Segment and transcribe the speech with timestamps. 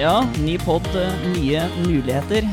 [0.00, 0.86] Ja, ny pod,
[1.34, 2.46] nye muligheter.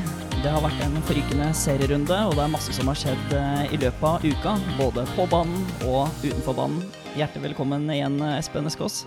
[0.43, 3.79] Det har vært en forrykende serierunde, og det er masse som har skjedd eh, i
[3.79, 4.55] løpet av uka.
[4.75, 6.81] Både på banen og utenfor banen.
[7.15, 8.97] Hjertelig velkommen igjen, Espen Eskås.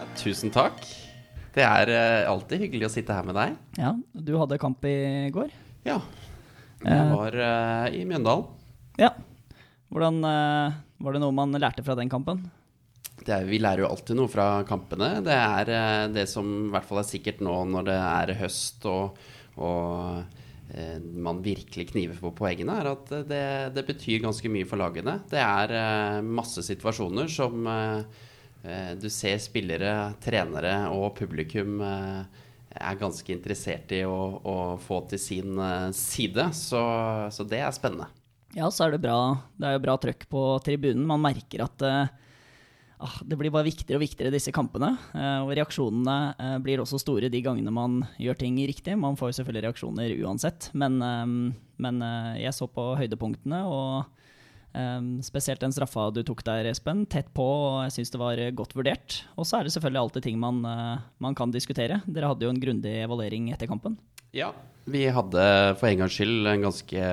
[0.00, 0.82] Ja, tusen takk.
[1.54, 1.94] Det er
[2.26, 3.54] alltid hyggelig å sitte her med deg.
[3.78, 5.54] Ja, du hadde kamp i går?
[5.86, 6.00] Ja.
[6.82, 8.50] Jeg var uh, i Mjøndalen.
[8.98, 9.14] Ja.
[9.94, 12.42] Hvordan uh, Var det noe man lærte fra den kampen?
[13.24, 15.20] Er, vi lærer jo alltid noe fra kampene.
[15.24, 19.20] Det er det som i hvert fall er sikkert nå når det er høst og,
[19.56, 20.42] og
[21.14, 23.46] man virkelig kniver på poengene, er at det,
[23.76, 25.20] det, betyr ganske mye for lagene.
[25.30, 27.68] Det er masse situasjoner som
[28.64, 32.44] Eh, du ser spillere, trenere og publikum eh,
[32.80, 36.84] er ganske interessert i å, å få til sin eh, side, så,
[37.34, 38.08] så, det er spennende.
[38.56, 39.18] Ja, så er det bra.
[39.58, 41.04] Det er jo bra trøkk på tribunen.
[41.10, 41.84] Man merker at
[43.24, 44.94] det blir bare viktigere og viktigere disse kampene.
[45.44, 48.96] og reaksjonene blir også store de gangene man gjør ting riktig.
[48.98, 50.98] Man får jo selvfølgelig reaksjoner uansett, men,
[51.76, 52.04] men
[52.40, 53.64] jeg så på høydepunktene.
[53.68, 54.04] og
[55.22, 57.04] spesielt den straffa du tok der, Espen.
[57.06, 59.20] Tett på, og jeg syns det var godt vurdert.
[59.38, 62.00] Og så er det selvfølgelig alltid ting man, man, kan diskutere.
[62.06, 63.98] Dere hadde jo en grundig evaluering etter kampen.
[64.34, 64.50] Ja,
[64.90, 65.44] vi hadde
[65.78, 67.04] for en gangs skyld en ganske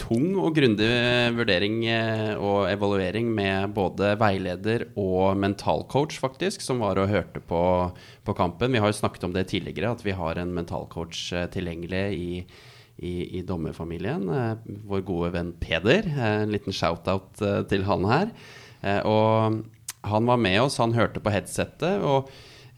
[0.00, 0.88] tung og grundig
[1.36, 7.62] vurdering eh, og evaluering med både veileder og mentalcoach, faktisk, som var og hørte på,
[8.24, 8.72] på kampen.
[8.72, 12.30] Vi har jo snakket om det tidligere, at vi har en mentalcoach eh, tilgjengelig i
[13.00, 14.26] i, i dommerfamilien.
[14.28, 16.04] Eh, vår gode venn Peder.
[16.04, 17.40] En liten shout-out
[17.70, 18.34] til han her.
[19.08, 19.62] og
[20.04, 22.04] han var med oss, han hørte på headsettet.
[22.04, 22.28] og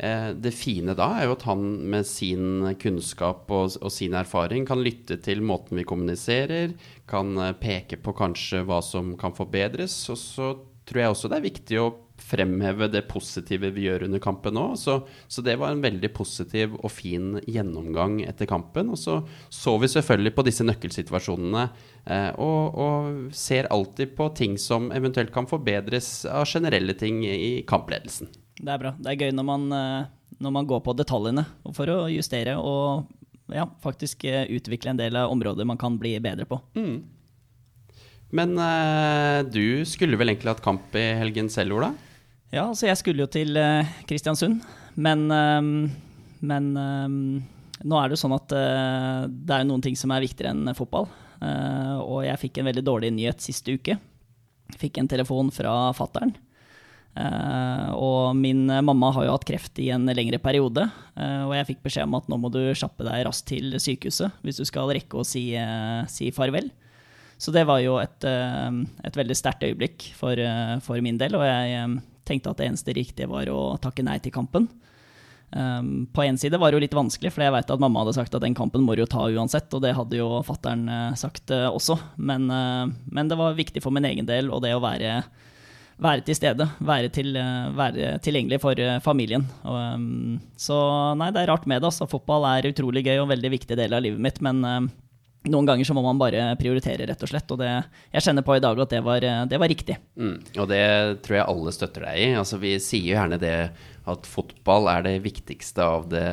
[0.02, 1.60] det fine da er jo at han
[1.92, 6.74] med sin kunnskap og, og, sin erfaring kan lytte til måten vi kommuniserer,
[7.06, 9.94] kan peke på kanskje hva som kan forbedres.
[10.10, 10.48] Og så
[10.88, 14.64] tror jeg også det er viktig å fremheve det positive vi gjør under kampen nå.
[14.78, 18.92] Så, så, det var en veldig positiv og fin gjennomgang etter kampen.
[18.92, 19.20] Og så
[19.52, 21.64] så vi selvfølgelig på disse nøkkelsituasjonene
[22.04, 27.62] eh, og, og, ser alltid på ting som eventuelt kan forbedres av generelle ting i
[27.68, 28.30] kampledelsen.
[28.60, 28.92] Det er bra.
[28.98, 33.08] Det er gøy når man, eh, når man går på detaljene for å justere og
[33.52, 36.60] ja, faktisk eh, utvikle en del av områder man kan bli bedre på.
[36.76, 37.02] Mm.
[38.32, 41.90] Men uh, du skulle vel egentlig hatt kamp i helgen selv, Ola?
[42.52, 44.62] Ja, altså jeg skulle jo til uh, Kristiansund,
[44.96, 45.90] men, uh,
[46.40, 50.72] men nå er det jo sånn at det er noen ting som er viktigere enn
[50.78, 51.08] fotball.
[51.42, 53.96] og jeg fikk en veldig dårlig nyhet siste uke.
[54.78, 56.30] Fikk en telefon fra fattern.
[57.12, 60.86] Og min mamma har jo hatt kreft i en lengre periode.
[61.16, 64.62] og jeg fikk beskjed om at nå må du kjappe deg raskt til sykehuset hvis
[64.62, 65.50] du skal rekke å si,
[66.08, 66.70] si farvel.
[67.36, 70.40] Så det var jo et, et veldig sterkt øyeblikk for,
[70.86, 71.36] for, min del.
[71.36, 74.70] Og jeg tenkte at det eneste riktige var å takke nei til kampen.
[75.52, 78.32] På én side var det jo litt vanskelig, for jeg veit at mamma hadde sagt
[78.38, 80.86] at den kampen må du jo ta uansett, og det hadde jo fattern
[81.18, 81.98] sagt også.
[82.16, 85.18] Men, men, det var viktig for min egen del, og det å være,
[86.00, 86.68] være til stede.
[86.80, 87.36] Være, til,
[87.76, 89.44] være tilgjengelig for familien.
[89.64, 90.78] Og, um, så
[91.18, 91.90] nei, det er rart med det.
[91.90, 92.08] Altså.
[92.10, 94.62] Fotball er utrolig gøy og en veldig viktig del av livet mitt, men
[95.50, 97.50] noen ganger så må man bare prioritere, rett og slett.
[97.50, 97.70] Og det,
[98.14, 99.96] jeg kjenner på i dag at det var, det var riktig.
[100.14, 100.84] Mm, og det
[101.26, 102.28] tror jeg alle støtter deg i.
[102.38, 103.56] Altså, vi sier jo gjerne det
[104.12, 106.26] at fotball er det viktigste av det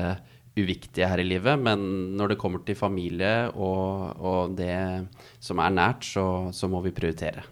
[0.60, 1.60] uviktige her i livet.
[1.62, 1.84] Men
[2.20, 4.78] når det kommer til familie og, og det
[5.42, 7.46] som er nært, så, så må vi prioritere.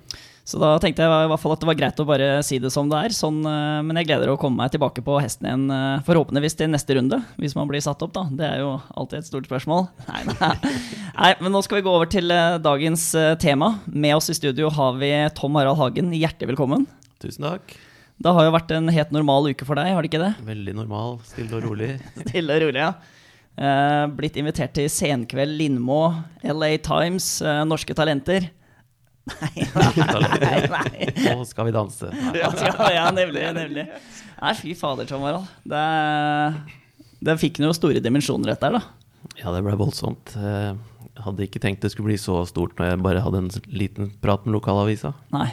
[0.47, 2.69] Så da tenkte jeg i hvert fall at det var greit å bare si det
[2.72, 3.16] som det er.
[3.16, 6.69] Sånn, eh, men jeg gleder å komme meg tilbake på hesten igjen, eh, forhåpentligvis til
[6.72, 7.19] neste runde.
[7.35, 8.24] Hvis man blir satt opp, da.
[8.31, 9.90] Det er jo alltid et stort spørsmål.
[10.07, 10.72] Nei, nei.
[11.18, 13.09] nei men nå skal vi gå over til eh, dagens
[13.44, 13.74] tema.
[13.91, 16.16] Med oss i studio har vi Tom Harald Hagen.
[16.16, 16.88] Hjertelig velkommen.
[17.19, 17.75] Tusen takk.
[18.16, 20.34] Det har jo vært en helt normal uke for deg, har det ikke det?
[20.47, 21.19] Veldig normal.
[21.28, 21.97] Stille og rolig.
[22.24, 24.07] Stille og rolig, ja.
[24.16, 26.06] Blitt invitert til Senkveld Lindmo,
[26.45, 28.48] LA Times, Norske Talenter.
[29.41, 29.65] Nei,
[30.41, 31.07] nei, nei.
[31.35, 32.09] Nå skal vi danse.
[32.38, 32.51] Ja,
[32.94, 33.44] ja, nemlig.
[33.56, 33.88] nemlig.
[34.38, 35.50] Nei, fy fader, Tom Harald.
[35.68, 35.85] Det,
[37.25, 39.33] det fikk noen store dimensjoner, dette her, da.
[39.41, 40.35] Ja, det ble voldsomt.
[40.38, 44.12] Jeg hadde ikke tenkt det skulle bli så stort når jeg bare hadde en liten
[44.24, 45.13] prat med lokalavisa.
[45.35, 45.50] Nei.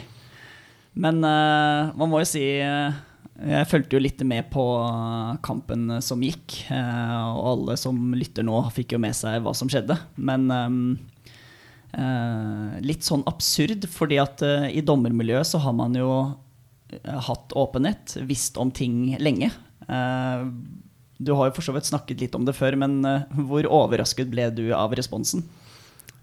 [0.95, 2.93] Men uh, man må jo si uh,
[3.41, 4.63] Jeg fulgte jo litt med på
[5.43, 6.61] kampen som gikk.
[6.71, 9.97] Og alle som lytter nå, fikk jo med seg hva som skjedde.
[10.15, 11.14] Men um, Eh,
[12.85, 16.09] litt sånn absurd, fordi at eh, i dommermiljøet så har man jo
[16.91, 19.51] eh, hatt åpenhet, visst om ting lenge.
[21.15, 22.97] Du har jo for så vidt snakket litt om det før, men
[23.47, 25.45] hvor overrasket ble du av responsen?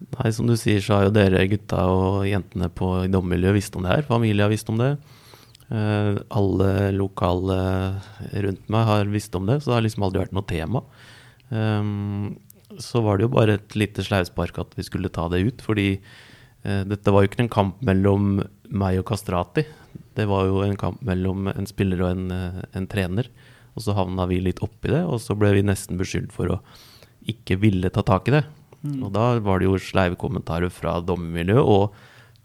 [0.03, 3.87] Nei, Som du sier, så har jo dere gutta og jentene på dommermiljøet visst om
[3.87, 4.07] det her.
[4.09, 4.97] Familie har visst om det.
[5.73, 7.59] Eh, alle lokale
[8.45, 10.83] rundt meg har visst om det, så det har liksom aldri vært noe tema.
[12.81, 15.89] Så var det jo bare et lite sleivspark at vi skulle ta det ut, fordi
[15.99, 18.39] eh, dette var jo ikke en kamp mellom
[18.73, 19.67] meg og Kastrati.
[20.17, 23.29] Det var jo en kamp mellom en spiller og en, eh, en trener.
[23.73, 26.61] Og så havna vi litt oppi det, og så ble vi nesten beskyldt for å
[27.29, 28.45] ikke ville ta tak i det.
[28.83, 28.99] Mm.
[29.07, 31.95] Og da var det jo sleive kommentarer fra dommermiljøet og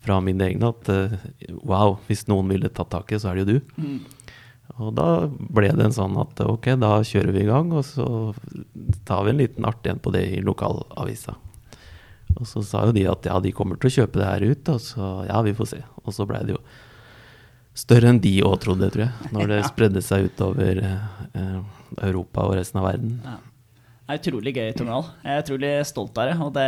[0.05, 1.15] fra mine egne at uh,
[1.65, 3.81] wow, hvis noen ville tatt tak i det, så er det jo du.
[3.81, 3.97] Mm.
[4.77, 8.07] Og da ble det en sånn at ok, da kjører vi i gang, og så
[9.07, 11.33] tar vi en liten art igjen på det i lokalavisa.
[12.37, 14.69] Og så sa jo de at ja, de kommer til å kjøpe det her ut,
[14.75, 15.81] og så ja, vi får se.
[16.03, 16.61] Og så blei det jo
[17.77, 21.59] større enn de òg trodde, tror jeg, når det spredde seg utover eh,
[22.05, 23.19] Europa og resten av verden.
[23.25, 23.39] Ja.
[24.07, 25.07] Det er utrolig gøy, Tornal.
[25.19, 26.35] Jeg er utrolig stolt av det.
[26.39, 26.63] Og det,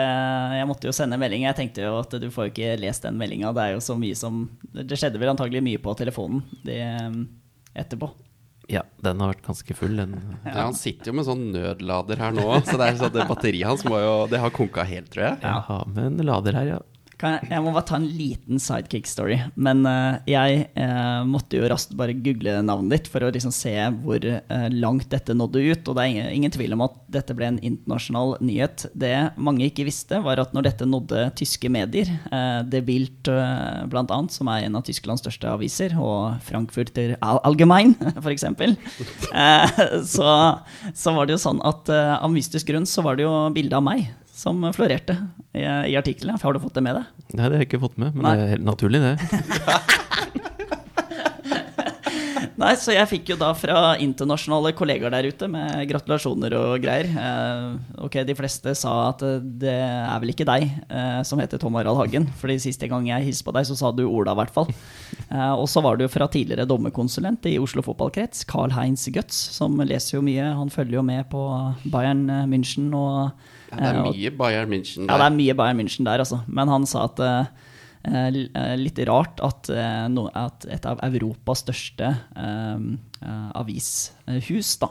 [0.59, 1.45] jeg måtte jo sende en melding.
[1.45, 3.53] Jeg tenkte jo at du får jo ikke lest den meldinga.
[3.55, 4.41] Det er jo så mye som
[4.75, 6.81] Det skjedde vel antagelig mye på telefonen det,
[7.77, 8.11] etterpå.
[8.69, 9.97] Ja, den har vært ganske full.
[9.97, 10.13] Den.
[10.45, 13.65] Ja, han sitter jo med sånn nødlader her nå, så det, er, sånn, det batteriet
[13.69, 15.39] hans må jo Det har konka helt, tror jeg.
[15.41, 16.79] Ja, men med en lader her, ja.
[17.19, 19.35] Jeg, må bare ta en liten sidekick-story.
[19.59, 23.73] Men uh, jeg uh, måtte jo raskt bare google navnet ditt for å liksom se
[23.99, 25.89] hvor uh, langt dette nådde ut.
[25.89, 28.87] Og det er ingen, ingen, tvil om at dette ble en internasjonal nyhet.
[28.95, 32.09] Det mange ikke visste, var at når dette nådde tyske medier,
[32.69, 38.47] De Bilt uh, bl.a., som er en av Tysklands største aviser, og Frankfurter Allgemein f.eks.,
[38.47, 40.31] uh, så,
[40.95, 43.83] så var det jo sånn at av mystisk grunn så var det jo bilde av
[43.85, 44.07] meg
[44.39, 45.17] som florerte
[45.51, 46.39] i, i artiklene.
[46.41, 47.15] Har du fått det med deg?
[47.33, 48.35] Nei, det har jeg ikke fått med, men Nei.
[48.39, 49.15] det er helt naturlig, det.
[52.59, 57.07] Nei, så jeg fikk jo da fra internasjonale kollegaer der ute med gratulasjoner og greier.
[57.07, 59.23] Eh, ok, de fleste sa at
[59.61, 62.27] det er vel ikke deg eh, som heter Tom Harald Hagen.
[62.41, 64.67] Fordi siste gang jeg hilste på deg, så sa du Ola, i hvert fall.
[65.29, 69.39] Eh, og så var det jo fra tidligere dommerkonsulent i Oslo fotballkrets, Carl Heinz Guts,
[69.55, 70.51] som leser jo mye.
[70.59, 71.45] Han følger jo med på
[71.93, 73.39] Bayern München og
[73.69, 75.13] ja, det er eh, mye Bayern München der.
[75.13, 76.41] Ja, det er mye Bayern München der, altså.
[76.47, 77.43] Men han sa at uh,
[78.79, 82.13] litt rart at, at, et av Europas største
[83.59, 84.87] avishus da,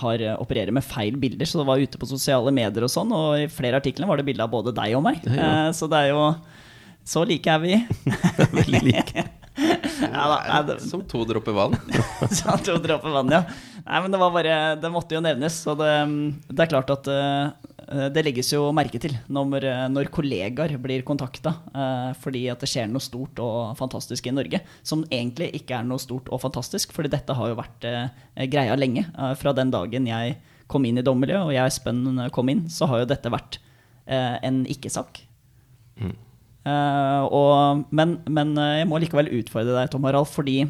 [0.00, 1.46] har opererer med feil bilder.
[1.46, 4.24] Så det var ute på sosiale medier og sånn, og i flere artikler var det
[4.26, 5.20] bilde av både deg og meg.
[5.28, 5.68] Ja.
[5.76, 6.22] så det er jo
[7.06, 7.76] Så like er vi.
[8.56, 9.05] Veldig like.
[10.16, 11.76] Ja, da, det, som to dråper vann.
[12.38, 13.42] som to dråper vann, ja.
[13.86, 15.60] Nei, men det var bare Det måtte jo nevnes.
[15.70, 15.92] Og det,
[16.50, 21.52] det er klart at uh, det legges jo merke til når, når kollegaer blir kontakta
[21.70, 24.62] uh, fordi at det skjer noe stort og fantastisk i Norge.
[24.82, 28.08] Som egentlig ikke er noe stort og fantastisk, fordi dette har jo vært uh,
[28.50, 29.06] greia lenge.
[29.38, 30.36] fra den dagen jeg
[30.66, 33.60] kom inn i dommermiljøet, og jeg og Espen kom inn, så har jo dette vært
[34.06, 35.20] en ikke-sak.
[36.02, 36.14] Mm.
[36.66, 40.64] Og, men, men jeg må likevel utfordre deg, Tom Harald, fordi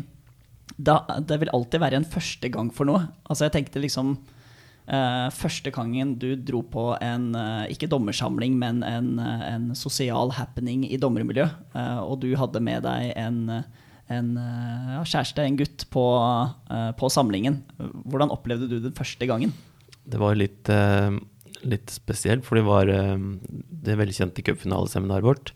[0.76, 3.06] da, det vil alltid være en første gang for noe.
[3.30, 8.82] Altså jeg tenkte liksom uh, Første gangen du dro på en uh, ikke dommersamling, men
[8.86, 11.48] en, uh, en sosial happening i dommermiljø,
[12.04, 13.40] og du hadde med deg en,
[14.12, 14.28] en
[15.06, 16.04] kjæreste, en gutt, på,
[16.98, 17.62] på, samlingen.
[18.04, 19.54] Hvordan opplevde du den første gangen?
[20.06, 20.70] Det var litt,
[21.66, 25.52] litt spesielt, for det var det velkjente cupfinaleseminaret vårt,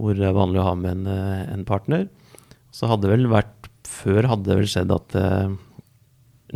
[0.00, 1.06] hvor det er vanlig å ha med en,
[1.52, 2.06] en partner.
[2.74, 5.54] Så hadde vel vært før hadde det vel skjedd at eh,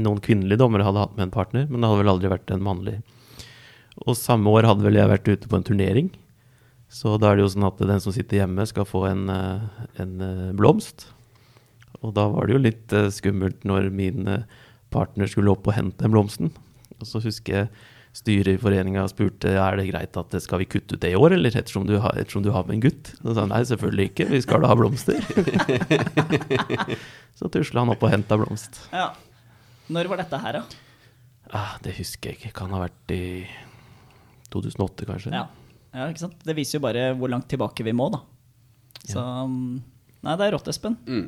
[0.01, 2.65] noen kvinnelige dommere hadde hatt med en partner, men det hadde vel aldri vært en
[2.65, 2.99] mannlig.
[4.05, 6.13] Og samme år hadde vel jeg vært ute på en turnering.
[6.91, 9.83] Så da er det jo sånn at den som sitter hjemme, skal få en, eh,
[10.03, 11.09] en eh, blomst.
[12.03, 14.27] Og da var det jo litt skummelt når min
[14.93, 16.51] partner skulle opp og hente den blomsten.
[17.01, 17.71] Og så husker jeg
[18.15, 21.35] styret i foreninga spurte er det greit at skal vi kutte ut det i år,
[21.37, 23.11] eller ettersom du har, ettersom du har med en gutt.
[23.19, 25.19] Så sa han nei, selvfølgelig ikke, vi skal da ha blomster.
[27.39, 28.85] så tusla han opp og henta blomst.
[28.95, 29.11] Ja.
[29.93, 30.85] Når var dette her, da?
[31.55, 32.55] Ah, det husker jeg ikke.
[32.57, 33.25] Kan ha vært i
[34.55, 35.35] 2008, kanskje.
[35.35, 35.49] Ja.
[35.93, 36.39] ja, ikke sant.
[36.47, 38.23] Det viser jo bare hvor langt tilbake vi må, da.
[39.05, 39.43] Så ja.
[40.25, 40.95] Nei, det er rått, Espen.
[41.05, 41.27] Mm.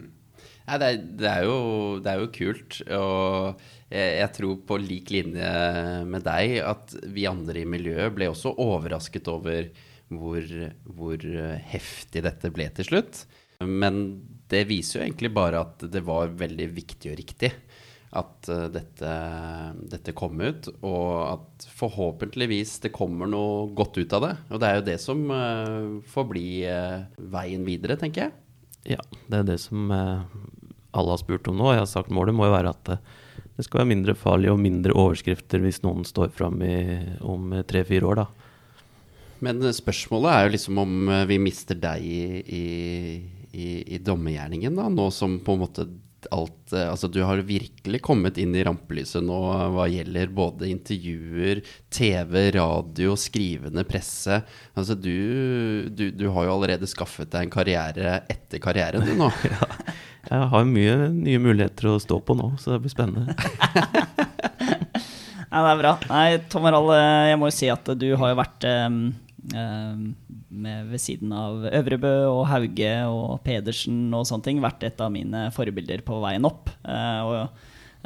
[0.67, 1.59] Nei, det, er, det, er jo,
[2.03, 2.79] det, er, jo, kult.
[2.99, 5.51] Og jeg, jeg, tror på lik linje
[6.11, 9.71] med deg at vi andre i miljøet ble også overrasket over
[10.11, 10.43] hvor,
[10.99, 11.29] hvor
[11.71, 13.25] heftig dette ble til slutt.
[13.63, 14.03] Men
[14.51, 17.55] det viser jo egentlig bare at det var veldig viktig og riktig
[18.17, 19.13] at uh, dette,
[19.93, 24.33] dette, kom ut, og at forhåpentligvis det kommer noe godt ut av det.
[24.51, 28.37] Og det er jo det som uh, får bli uh, veien videre, tenker jeg.
[28.97, 29.91] Ja, det er det som
[30.97, 31.71] alle har spurt om nå.
[31.75, 32.97] Jeg har sagt målet må jo være at
[33.57, 36.61] det skal være mindre farlig og mindre overskrifter hvis noen står fram
[37.25, 38.27] om tre-fire år, da.
[39.45, 42.65] Men spørsmålet er jo liksom om vi mister deg i, i,
[43.53, 44.89] i, i dommergjerningen, da?
[44.93, 45.89] Nå som på en måte
[46.31, 49.39] alt eh, Altså, du har virkelig kommet inn i rampelyset nå
[49.75, 51.63] hva gjelder både intervjuer,
[51.93, 54.41] TV, radio, skrivende presse.
[54.75, 59.31] Altså, du, du, du har jo allerede skaffet deg en karriere etter karrieren, du nå.
[59.53, 59.71] ja.
[60.27, 63.37] Jeg har mye nye muligheter å stå på nå, så det blir spennende.
[65.47, 65.93] Nei, det er bra.
[66.11, 68.99] Nei, Tom Harald, eh, jeg må jo si at du har jo vært um,
[69.47, 75.13] med, ved siden av Øvrebø og Hauge og Pedersen og sånne ting, vært et av
[75.15, 76.73] mine forbilder på veien opp.
[76.83, 77.47] Uh,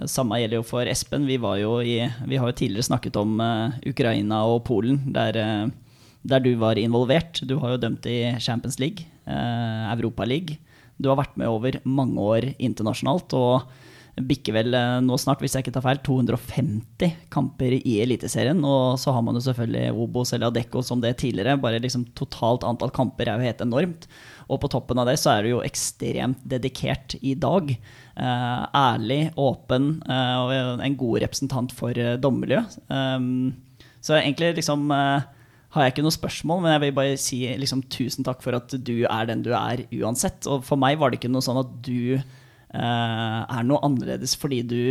[0.04, 1.26] og samme gjelder jo for Espen.
[1.28, 1.98] Vi, i,
[2.28, 6.78] vi har jo tidligere snakket om uh, Ukraina og Polen, der, uh, der, du var
[6.80, 7.40] involvert.
[7.48, 10.58] Du har jo dømt i Champions League, Europa League.
[11.00, 13.32] Du har vært med over mange år internasjonalt.
[13.38, 13.86] og
[14.20, 14.74] bikker vel
[15.06, 18.58] nå snart, hvis jeg ikke tar feil, 250 kamper i Eliteserien.
[18.66, 21.56] Og så har man jo selvfølgelig Obos eller Adecco som det tidligere.
[21.62, 24.08] Bare liksom totalt antall kamper er jo helt enormt.
[24.50, 27.70] Og på toppen av det så er du jo ekstremt dedikert i dag.
[27.70, 32.80] Eh, ærlig, åpen eh, og en god representant for eh, dommermiljøet.
[32.90, 33.52] Um,
[34.02, 35.28] så egentlig liksom eh,
[35.70, 38.74] har jeg ikke noe spørsmål, men jeg vil bare si liksom, tusen takk for at
[38.74, 40.46] du er den du er uansett.
[40.50, 42.18] Og for meg var det ikke noe sånn at du
[42.70, 44.82] Eh, er noe annerledes fordi du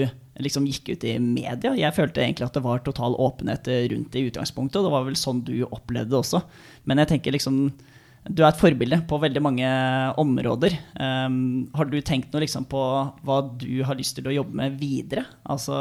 [0.44, 1.72] liksom gikk ut i media.
[1.78, 5.06] Jeg følte egentlig at det var total åpenhet rundt det i utgangspunktet, og det var
[5.08, 6.42] vel sånn du opplevde det også.
[6.88, 7.70] Men jeg tenker liksom
[8.28, 9.68] du er et forbilde på veldig mange
[10.20, 10.74] områder.
[11.00, 12.82] Um, har du tenkt noe liksom på
[13.26, 15.24] hva du har lyst til å jobbe med videre?
[15.48, 15.78] Altså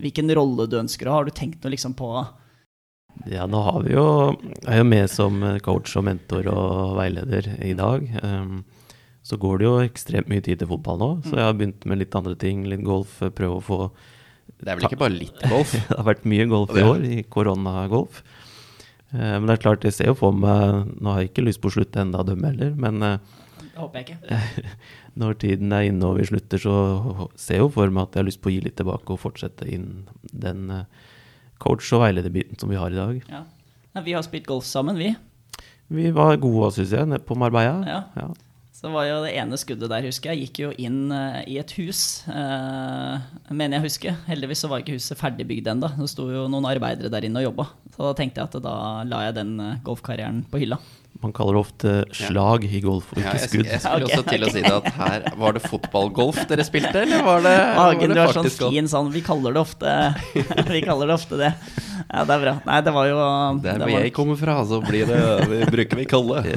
[0.00, 1.18] hvilken rolle du ønsker å ha?
[1.18, 2.12] Har du tenkt noe liksom på
[3.28, 4.04] Ja, nå har vi jo
[4.64, 8.06] Jeg er jo med som coach og mentor og veileder i dag.
[8.24, 8.62] Um,
[9.22, 11.10] så går det jo ekstremt mye tid til fotball nå.
[11.26, 13.80] Så jeg har begynt med litt andre ting, litt golf, prøve å få
[14.60, 15.74] Det er vel ikke bare litt golf?
[15.88, 18.22] det har vært mye golf i år, i koronagolf.
[19.12, 21.60] Eh, men det er klart, jeg ser jo for meg Nå har jeg ikke lyst
[21.62, 24.74] på å slutte enda å dømme heller, men eh, det håper jeg ikke.
[25.20, 26.74] når tiden er inne og vi slutter, så
[27.38, 29.22] ser jeg jo for meg at jeg har lyst på å gi litt tilbake og
[29.22, 29.88] fortsette inn
[30.32, 31.08] den eh,
[31.60, 33.24] coach- og veilederbiten som vi har i dag.
[33.30, 34.02] Ja.
[34.04, 35.14] vi har spilt golf sammen, vi.
[35.90, 37.80] Vi var gode, syns jeg, nede på Marbella.
[37.86, 38.00] Ja.
[38.16, 38.28] ja.
[38.80, 41.72] Så var jo det ene skuddet der, husker jeg, gikk jo inn uh, i et
[41.76, 43.18] hus, uh,
[43.50, 44.14] mener jeg husker.
[44.24, 45.90] Heldigvis så var ikke huset ferdigbygd ennå.
[45.98, 47.66] Det sto jo noen arbeidere der inne og jobba.
[47.92, 48.74] Så da tenkte jeg at da
[49.04, 50.80] la jeg den uh, golfkarrieren på hylla.
[51.20, 52.70] Man kaller det ofte slag ja.
[52.72, 53.66] i golf, og ikke ja, skudd.
[53.68, 54.48] Jeg, skulle okay, også til okay.
[54.48, 58.20] å si det at her Var det fotballgolf dere spilte, eller var det, Hagen, du
[58.22, 59.88] er sånn fin sånn Vi kaller det ofte
[60.72, 61.52] Vi kaller det ofte det.
[62.06, 62.54] Ja, det er bra.
[62.64, 63.18] Nei, det var jo
[63.66, 66.36] Der hvor jeg kommer fra, så blir det vi Bruker vi kalle.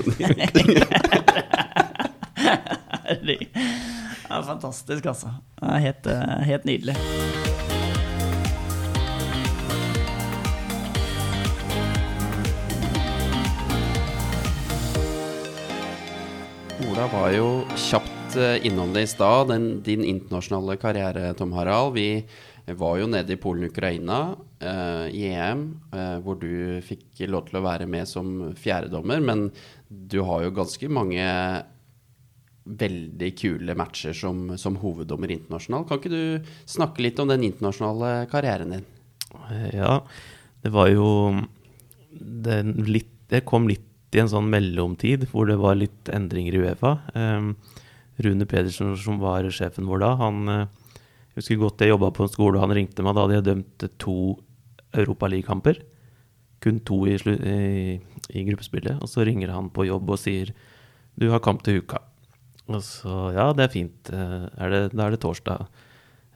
[4.29, 5.27] ja, fantastisk, altså.
[5.61, 6.95] Helt, eh, helt nydelig.
[16.93, 19.49] Ola var jo kjapt eh, innom det i stad,
[19.81, 21.95] din internasjonale karriere, Tom Harald.
[21.95, 22.21] Vi
[22.77, 24.17] var jo nede i Polen-Ukraina
[24.61, 29.23] eh, i EM, eh, hvor du fikk lov til å være med som fjerdedommer.
[29.25, 29.47] Men
[29.89, 31.25] du har jo ganske mange
[32.83, 35.87] veldig kule matcher som, som hoveddommer internasjonalt.
[35.89, 38.85] Kan ikke du snakke litt om den internasjonale karrieren din?
[39.73, 40.03] Ja,
[40.61, 41.09] det var jo
[42.13, 46.63] det, litt, det kom litt i en sånn mellomtid hvor det var litt endringer i
[46.63, 46.97] Uefa.
[47.17, 47.55] Um,
[48.23, 50.65] Rune Pedersen, som var sjefen vår da, han uh,
[51.33, 53.15] jeg husker godt jeg jobba på en skole, og han ringte meg.
[53.17, 54.17] Da hadde jeg dømt to
[54.93, 55.79] Europaligakamper.
[56.61, 57.95] Kun to i, i,
[58.37, 58.99] i gruppespillet.
[59.01, 60.51] Og så ringer han på jobb og sier
[61.17, 62.03] du har kamp til uka.
[62.69, 64.13] Og så Ja, det er fint.
[64.13, 65.65] Eh, er det, da er det torsdag.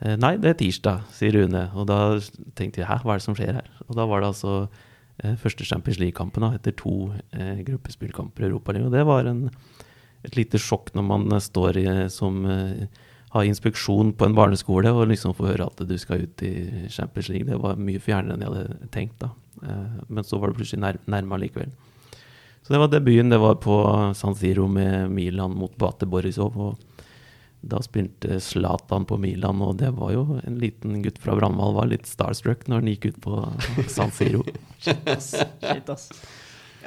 [0.01, 1.67] Eh, nei, det er tirsdag, sier Rune.
[1.77, 2.17] Og da
[2.57, 3.69] tenkte jeg hæ, hva er det som skjer her?
[3.85, 4.85] Og da var det altså eh,
[5.41, 8.93] første Champions League-kampen etter to eh, gruppespillkamper i Europaligaen.
[8.93, 9.47] Det var en,
[10.27, 12.85] et lite sjokk når man står i, som eh,
[13.33, 16.53] har inspeksjon på en barneskole og liksom får høre at du skal ut i
[16.93, 17.49] Champions League.
[17.49, 19.33] Det var mye fjernere enn jeg hadde tenkt da.
[19.63, 21.73] Eh, men så var det plutselig nær, nærme likevel.
[22.61, 23.31] Så det var debuten.
[23.31, 23.77] Det var på
[24.17, 26.57] San Siro med Milan mot Bate Borisov.
[26.57, 26.86] og
[27.67, 31.89] da spilte Zlatan på Milan, og det var jo en liten gutt fra Brandval var
[31.91, 33.39] litt starstruck når han gikk ut på
[33.91, 34.43] San Siro.
[34.83, 35.33] Shit, ass.
[35.61, 36.09] Shit, ass.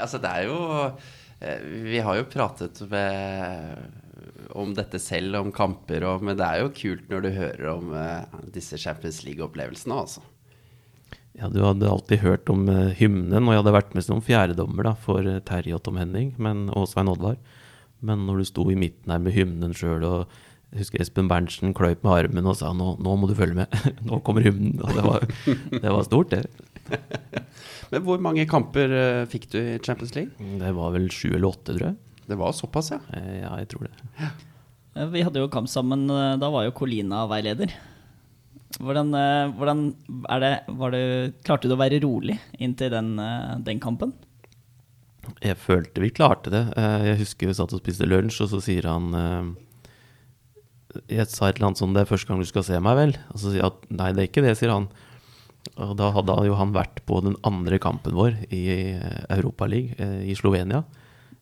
[0.00, 0.58] Altså, det er jo
[1.40, 3.86] eh, Vi har jo pratet med,
[4.56, 7.94] om dette selv, om kamper, og, men det er jo kult når du hører om
[7.94, 10.24] uh, disse Champions League-opplevelsene, altså.
[11.38, 14.90] Ja, Du hadde alltid hørt om uh, hymnen, og jeg hadde vært med som fjerdedommer
[14.90, 17.38] da, for uh, Terje og Tom Henning men, og Svein Oddvar.
[18.00, 21.72] Men når du sto i midten her med hymnen sjøl, og jeg husker Espen Berntsen
[21.74, 23.72] kløyp med armen og sa nå, nå må du følge med,
[24.08, 24.76] nå kommer hymnen.
[24.84, 25.26] Og det var,
[25.72, 26.46] det var stort, det.
[27.90, 30.30] Men hvor mange kamper uh, fikk du i Champions League?
[30.60, 31.96] Det var vel sju eller åtte, tror jeg.
[32.30, 33.00] Det var såpass, ja.
[33.18, 33.94] Eh, Ja, jeg tror det.
[34.20, 34.30] Ja.
[35.10, 37.72] Vi hadde jo kamp sammen, eh, da var jo Colina veileder.
[38.78, 39.80] Hvordan, eh, hvordan
[40.30, 41.00] er det, var det
[41.46, 44.12] Klarte du å være rolig inntil den, eh, den kampen?
[45.42, 46.62] Jeg følte vi klarte det.
[46.78, 49.50] Eh, Jeg husker vi satt og spiste lunsj, og så sier han eh,
[51.10, 53.18] Jeg sa et eller annet sånn 'Det er første gang du skal se meg, vel?'
[53.30, 54.88] Og så sier jeg at 'nei, det er ikke det', sier han.
[55.76, 58.96] Og da hadde jo han vært på den andre kampen vår i
[59.30, 60.84] Europaligaen, eh, i Slovenia.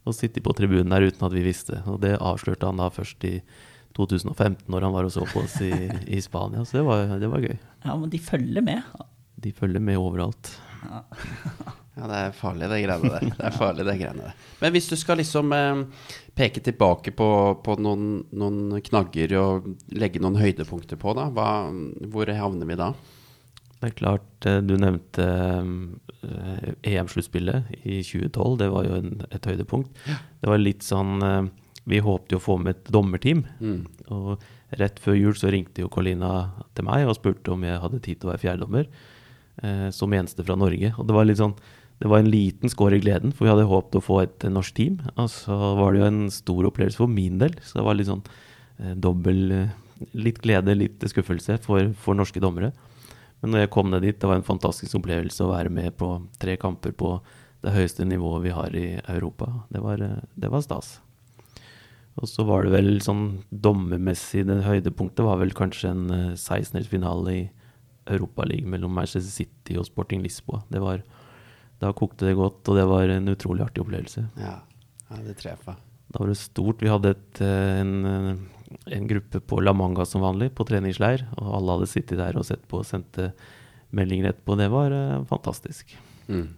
[0.04, 1.82] Og sittet på tribunen der uten at vi visste.
[1.86, 3.40] Og det avslørte han da først i
[3.94, 5.72] 2015, når han var og så på oss i,
[6.06, 6.64] i Spania.
[6.64, 7.58] Så det var, det var gøy.
[7.84, 8.82] Ja, men de følger med.
[9.38, 10.54] De følger med overalt.
[10.84, 11.02] Ja,
[12.06, 13.28] det er farlig, det greiene der.
[13.34, 14.48] Det er farlig, det greiene der.
[14.60, 15.80] Men hvis du skal liksom eh,
[16.38, 17.28] peke tilbake på,
[17.64, 21.48] på noen, noen knagger og legge noen høydepunkter på, da, hva,
[22.12, 22.92] hvor havner vi da?
[23.78, 28.56] Det er klart, eh, du nevnte eh, EM-sluttspillet i 2012.
[28.62, 30.06] Det var jo en, et høydepunkt.
[30.06, 31.42] Det var litt sånn eh,
[31.88, 33.46] Vi håpte jo å få med et dommerteam.
[33.58, 33.84] Mm.
[34.14, 38.02] Og rett før jul så ringte jo Colina til meg og spurte om jeg hadde
[38.04, 38.90] tid til å være fjerdedommer.
[39.62, 40.92] Eh, som eneste fra Norge.
[40.98, 41.56] Og det var litt sånn
[41.98, 44.76] det var en liten skår i gleden, for vi hadde håpet å få et norsk
[44.76, 45.00] team.
[45.16, 48.10] Og så var det jo en stor opplevelse for min del, så det var litt
[48.10, 48.24] sånn
[48.78, 49.76] eh, dobbel eh,
[50.14, 52.68] Litt glede, litt skuffelse for, for norske dommere.
[53.42, 56.12] Men når jeg kom ned dit, det var en fantastisk opplevelse å være med på
[56.38, 57.16] tre kamper på
[57.66, 59.48] det høyeste nivået vi har i Europa.
[59.74, 61.00] Det var, eh, det var stas.
[62.18, 67.34] Og så var det vel sånn dommermessig Det høydepunktet var vel kanskje en eh, 16-delsfinale
[67.34, 67.44] i
[68.08, 70.62] Europaligaen mellom Manchester City og Sporting Lisboa.
[70.72, 71.02] Det var,
[71.82, 74.25] da kokte det godt, og det var en utrolig artig opplevelse.
[74.40, 74.56] Ja,
[75.08, 75.76] ja det tror.
[76.08, 76.82] Da var det stort.
[76.82, 81.26] Vi hadde et, eh, en, eh, en gruppe på La Manga som vanlig, på treningsleir.
[81.38, 83.32] Og alle hadde sittet der og sett på og sendte
[83.94, 84.56] meldinger etterpå.
[84.58, 85.94] Det var uh, fantastisk.
[86.28, 86.49] Mm.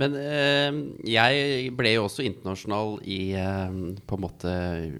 [0.00, 0.76] Men eh,
[1.12, 3.74] jeg ble jo også internasjonal i eh,
[4.08, 4.52] på en måte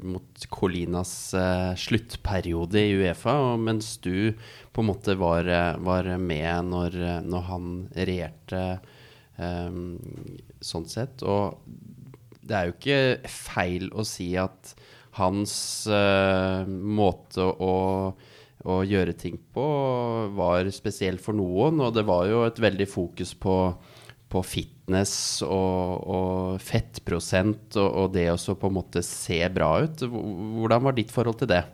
[0.04, 4.34] mot Colinas eh, sluttperiode i Uefa, mens du
[4.72, 5.48] på en måte var,
[5.80, 8.64] var med når, når han regjerte
[9.38, 11.22] sånn sett.
[11.24, 11.62] Og
[12.42, 14.74] det er jo ikke feil å si at
[15.18, 15.54] hans
[15.92, 17.72] eh, måte å
[18.68, 19.64] å gjøre ting på
[20.36, 23.56] var spesiell for noen, og det var jo et veldig fokus på,
[24.30, 25.14] på fitness
[25.46, 30.04] og, og fettprosent og, og det å på en måte se bra ut.
[30.06, 31.64] Hvordan var ditt forhold til det?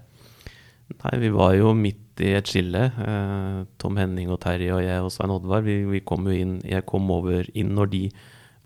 [0.97, 2.88] Nei, vi var jo midt i et skille.
[2.88, 5.62] Eh, Tom Henning og Terje og jeg og Svein Oddvar.
[5.66, 8.02] Vi, vi kom jo inn Jeg kom over inn når de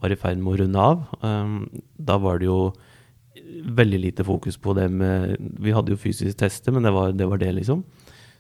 [0.03, 1.05] var i ferd med å runde av.
[1.23, 1.59] Um,
[1.99, 2.73] da var det jo
[3.63, 7.29] veldig lite fokus på det med Vi hadde jo fysisk tester, men det var det,
[7.31, 7.85] var det liksom.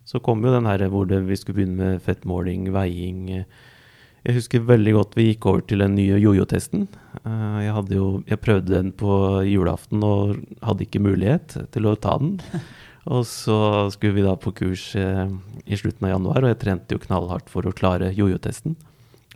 [0.05, 3.44] Så kom jo den her hvor det, vi skulle begynne med fettmåling, veiing.
[4.22, 6.88] Jeg husker veldig godt vi gikk over til den nye jojo-testen.
[7.22, 11.96] Eh, Jeg, hadde jo, jeg prøvde den på julaften og hadde ikke mulighet til å
[11.98, 12.37] ta den.
[13.11, 13.59] Og så
[13.91, 15.27] skulle vi da på kurs eh,
[15.67, 18.77] i slutten av januar, og jeg trente jo knallhardt for å klare jojo-testen.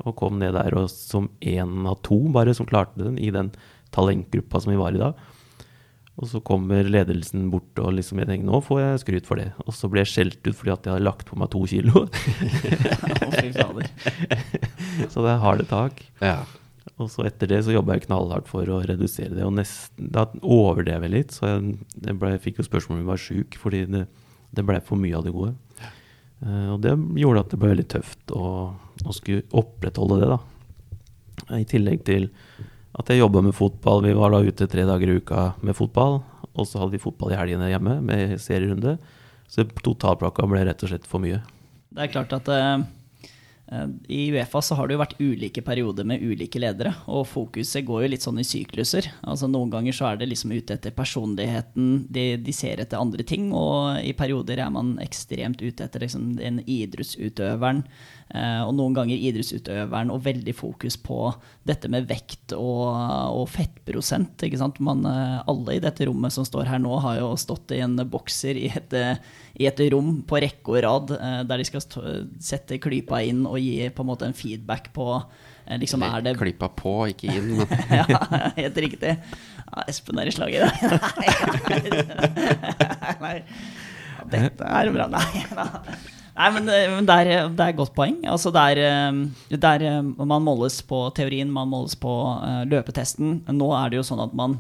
[0.05, 3.51] Og kom ned der og som én av to bare som klarte den i den
[3.97, 5.15] talentgruppa som vi var i da.
[6.17, 9.51] Og så kommer ledelsen bort og liksom jeg tenker nå får jeg skryt for det.
[9.67, 12.07] Og så ble jeg skjelt ut fordi at jeg hadde lagt på meg to kilo.
[15.13, 16.01] Så det er harde tak.
[16.25, 16.39] Ja.
[16.97, 19.45] Og så etter det så jobba jeg knallhardt for å redusere det.
[19.45, 23.03] Og nesten, da overdrev jeg litt, så jeg, jeg, ble, jeg fikk jo spørsmål om
[23.03, 24.05] jeg var sjuk, fordi det,
[24.57, 25.55] det ble for mye av det gode.
[26.45, 28.47] Uh, og det gjorde at det ble veldig tøft å,
[28.77, 30.41] å skulle opprettholde det, da.
[31.57, 32.31] I tillegg til
[32.97, 34.01] at jeg jobba med fotball.
[34.07, 36.23] Vi var da ute tre dager i uka med fotball.
[36.57, 38.97] Og så hadde vi fotball i helgene hjemme med serierunde.
[39.53, 41.43] Så totalplakka ble rett og slett for mye.
[41.93, 42.87] Det er klart at eh,
[44.09, 48.05] i Uefa så har det jo vært ulike perioder med ulike ledere, og fokuset går
[48.05, 49.09] jo litt sånn i sykluser.
[49.27, 53.27] Altså Noen ganger så er det liksom ute etter personligheten, de, de ser etter andre
[53.27, 57.83] ting, og i perioder er man ekstremt ute etter liksom den idrettsutøveren.
[58.35, 61.31] Eh, og noen ganger idrettsutøveren og veldig fokus på
[61.67, 62.91] dette med vekt og,
[63.31, 64.43] og fettprosent.
[64.83, 67.95] Man, eh, alle i dette rommet som står her nå, har jo stått i en
[68.11, 69.21] bokser i et, eh,
[69.63, 71.13] i et rom på rekke og rad,
[71.47, 72.03] der de skal stå,
[72.43, 75.21] sette klypa inn og gi på en måte en feedback på
[75.81, 77.57] liksom er det Klippa på, ikke inn.
[77.59, 77.73] Men.
[78.13, 78.21] ja,
[78.59, 79.17] helt riktig.
[79.65, 80.71] Ja, Espen er i slaget.
[81.23, 81.33] Nei.
[83.25, 83.39] Nei.
[84.31, 85.09] Dette er bra.
[85.11, 85.67] Nei, da.
[86.37, 88.19] Nei men, eh, men det, er, det er godt poeng.
[88.29, 89.21] Altså det er, eh,
[89.57, 92.13] det er, eh, man måles på teorien, man måles på
[92.45, 93.41] eh, løpetesten.
[93.57, 94.59] Nå er det jo sånn at man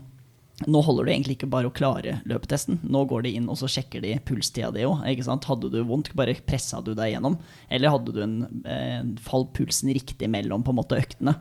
[0.64, 2.78] nå holder det egentlig ikke bare å klare løpetesten.
[2.88, 5.02] Nå går de inn og så sjekker de pulstida di òg.
[5.04, 7.36] Hadde du vondt, bare pressa du deg gjennom?
[7.68, 11.36] Eller hadde du en, eh, falt pulsen riktig mellom på en måte øktene?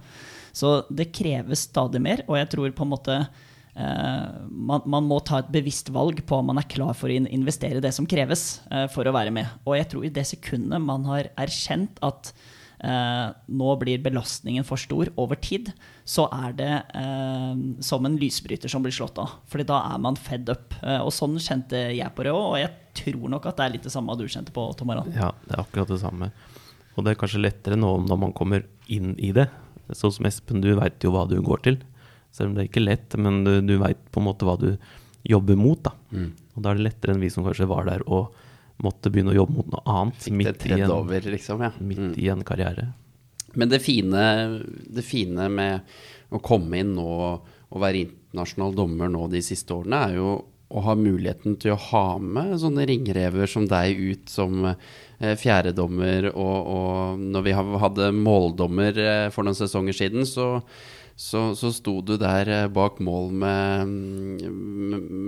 [0.51, 3.27] Så det kreves stadig mer, og jeg tror på en måte eh,
[3.75, 7.81] man, man, må ta et bevisst valg på om man er klar for å investere
[7.83, 9.49] det som kreves eh, for å være med.
[9.67, 12.31] Og jeg tror i det sekundet man har erkjent at
[12.79, 13.27] eh,
[13.59, 15.71] nå blir belastningen for stor over tid,
[16.07, 17.51] så er det eh,
[17.83, 19.37] som en lysbryter som blir slått av.
[19.51, 20.75] Fordi da er man fed up.
[20.81, 23.75] Eh, og sånn kjente jeg på det òg, og jeg tror nok at det er
[23.75, 25.11] litt det samme du kjente på, Tom Aran.
[25.15, 26.31] Ja, det er akkurat det samme.
[26.95, 29.49] Og det er kanskje lettere nå når man kommer inn i det.
[29.91, 31.81] Sånn som Espen, du veit jo hva du går til.
[32.35, 34.73] Selv om det er ikke lett, men du, du veit på en måte hva du
[35.25, 35.79] jobber mot.
[35.85, 35.95] da.
[36.11, 36.33] Mm.
[36.55, 38.35] Og da er det lettere enn vi som kanskje var der og
[38.83, 41.71] måtte begynne å jobbe mot noe annet midt, i en, over, liksom, ja.
[41.79, 42.15] midt mm.
[42.19, 42.89] i en karriere.
[43.55, 44.23] Men det fine,
[44.91, 45.95] det fine, med
[46.35, 50.33] å komme inn nå og være internasjonal dommer nå de siste årene, er jo
[50.75, 56.31] å ha muligheten til å ha med sånne ringrever som deg ut som eh, fjerdedommer.
[56.33, 60.59] Og, og når vi hadde måldommer eh, for noen sesonger siden, så
[61.15, 63.93] så, så sto du der eh, bak mål med,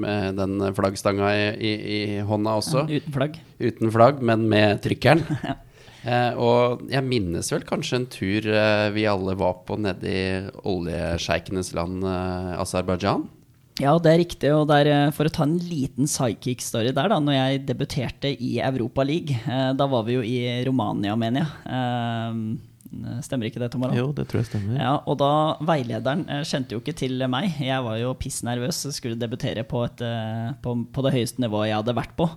[0.03, 2.83] med den flaggstanga i, i, i hånda også.
[2.83, 3.39] Ja, uten flagg.
[3.63, 5.23] Uten flagg, men med trykkeren.
[6.11, 10.27] eh, og jeg minnes vel kanskje en tur eh, vi alle var på nede i
[10.67, 13.29] oljesjeikenes land, eh, Aserbajdsjan?
[13.77, 14.51] Ja, det er riktig.
[14.57, 18.57] Og der, eh, for å ta en liten sidekick-story der, da når jeg debuterte i
[18.59, 22.57] Europa League, eh, da var vi jo i Romania, mener jeg.
[22.91, 23.99] Eh, stemmer ikke det, Tom Harald?
[23.99, 24.77] Jo, det tror jeg stemmer.
[24.79, 25.31] Ja, og da
[25.67, 27.57] Veilederen eh, kjente jo ikke til meg.
[27.63, 31.71] Jeg var jo pissnervøs og skulle debutere på, et, eh, på, på, det høyeste nivået
[31.71, 32.29] jeg hadde vært på.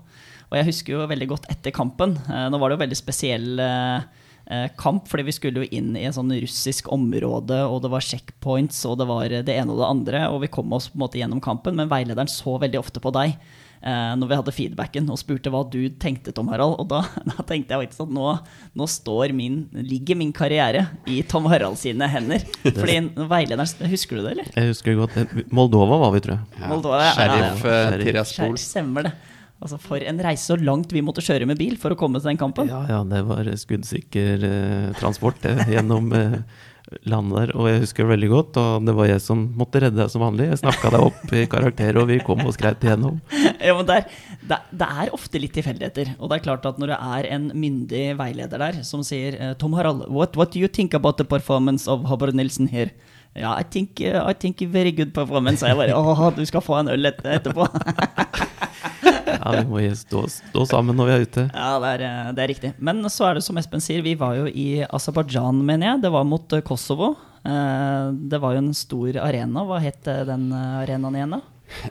[0.51, 2.17] Og jeg husker jo veldig godt etter kampen.
[2.27, 3.61] Nå var det jo veldig spesiell
[4.75, 8.81] kamp, fordi vi skulle jo inn i en sånn russisk område, og det var checkpoints,
[8.91, 11.21] og det var det ene og det andre, og vi kom oss på en måte
[11.21, 13.37] gjennom kampen, men veilederen så veldig ofte på deg
[13.81, 16.77] eh, når vi hadde feedbacken og spurte hva du tenkte, Tom Harald.
[16.83, 18.27] Og da, da tenkte jeg faktisk at nå,
[18.81, 18.91] nå
[19.37, 22.45] min, ligger min karriere i Tom Harald sine hender.
[22.81, 24.53] Fordi veilederen Husker du det, eller?
[24.55, 25.19] Jeg husker godt.
[25.55, 26.61] Moldova var vi, tror jeg.
[26.61, 26.71] Ja.
[26.71, 27.13] Moldova, ja.
[27.17, 28.01] Sheriff ja, ja.
[28.05, 28.57] Tiraspol.
[28.61, 29.17] Stemmer det.
[29.61, 32.31] Altså For en reise så langt vi måtte kjøre med bil for å komme til
[32.31, 32.71] den kampen.
[32.71, 36.39] Ja, ja det var skuddsikker eh, transport det, gjennom eh,
[37.09, 37.53] landet der.
[37.57, 40.25] Og jeg husker det veldig godt, og det var jeg som måtte redde deg som
[40.25, 40.49] vanlig.
[40.51, 43.21] Jeg snakka deg opp i karakter, og vi kom oss greit igjennom.
[43.61, 46.15] Ja, men det er, det er, ofte litt tilfeldigheter.
[46.17, 49.53] Og det er klart at når det er en myndig veileder der som sier eh,
[49.61, 52.89] Tom Harald, what, what do you think about the performance of Haber Nilsen here?
[53.37, 55.63] Ja, I think, uh, I think very good performance.
[55.63, 57.69] Og jeg bare Å, du skal få en øl etterpå.
[59.59, 61.47] vi må stå, stå, sammen når vi er ute.
[61.51, 62.73] Ja, det er, eh, det er, riktig.
[62.79, 66.05] Men så er det som Espen sier, vi var jo i Aserbajdsjan, mener jeg.
[66.07, 67.15] Det var mot eh, Kosovo.
[67.45, 69.65] Eh, det var jo en stor arena.
[69.69, 71.43] Hva het den arenaen igjen, da?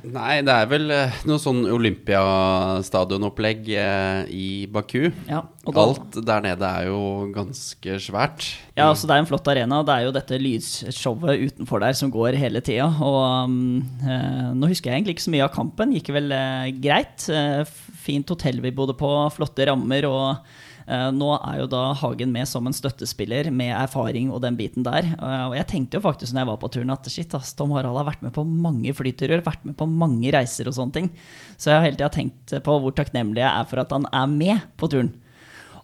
[0.03, 0.85] Nei, det er vel
[1.29, 5.09] noe sånn Olympiastadionopplegg i Baku.
[5.29, 7.01] Ja, da, Alt der nede er jo
[7.35, 8.47] ganske svært.
[8.75, 9.81] Ja, altså det er en flott arena.
[9.85, 12.87] Det er jo dette lysshowet utenfor der som går hele tida.
[13.03, 13.21] Og
[14.05, 15.93] eh, nå husker jeg egentlig ikke så mye av kampen.
[15.97, 17.27] Gikk vel eh, greit.
[17.31, 17.61] Eh,
[18.03, 20.07] fint hotell vi bodde på, flotte rammer.
[20.09, 20.67] og Eh,
[21.13, 25.05] nå er jo da Hagen med som en støttespiller med erfaring og den biten der.
[25.13, 27.75] Eh, og jeg tenkte jo faktisk når jeg var på turen at shit, ass, Tom
[27.75, 31.09] Harald har vært med på mange flyturer, vært med på mange reiser og sånne ting.
[31.57, 34.33] Så jeg har hele tida tenkt på hvor takknemlig jeg er for at han er
[34.33, 35.13] med på turen.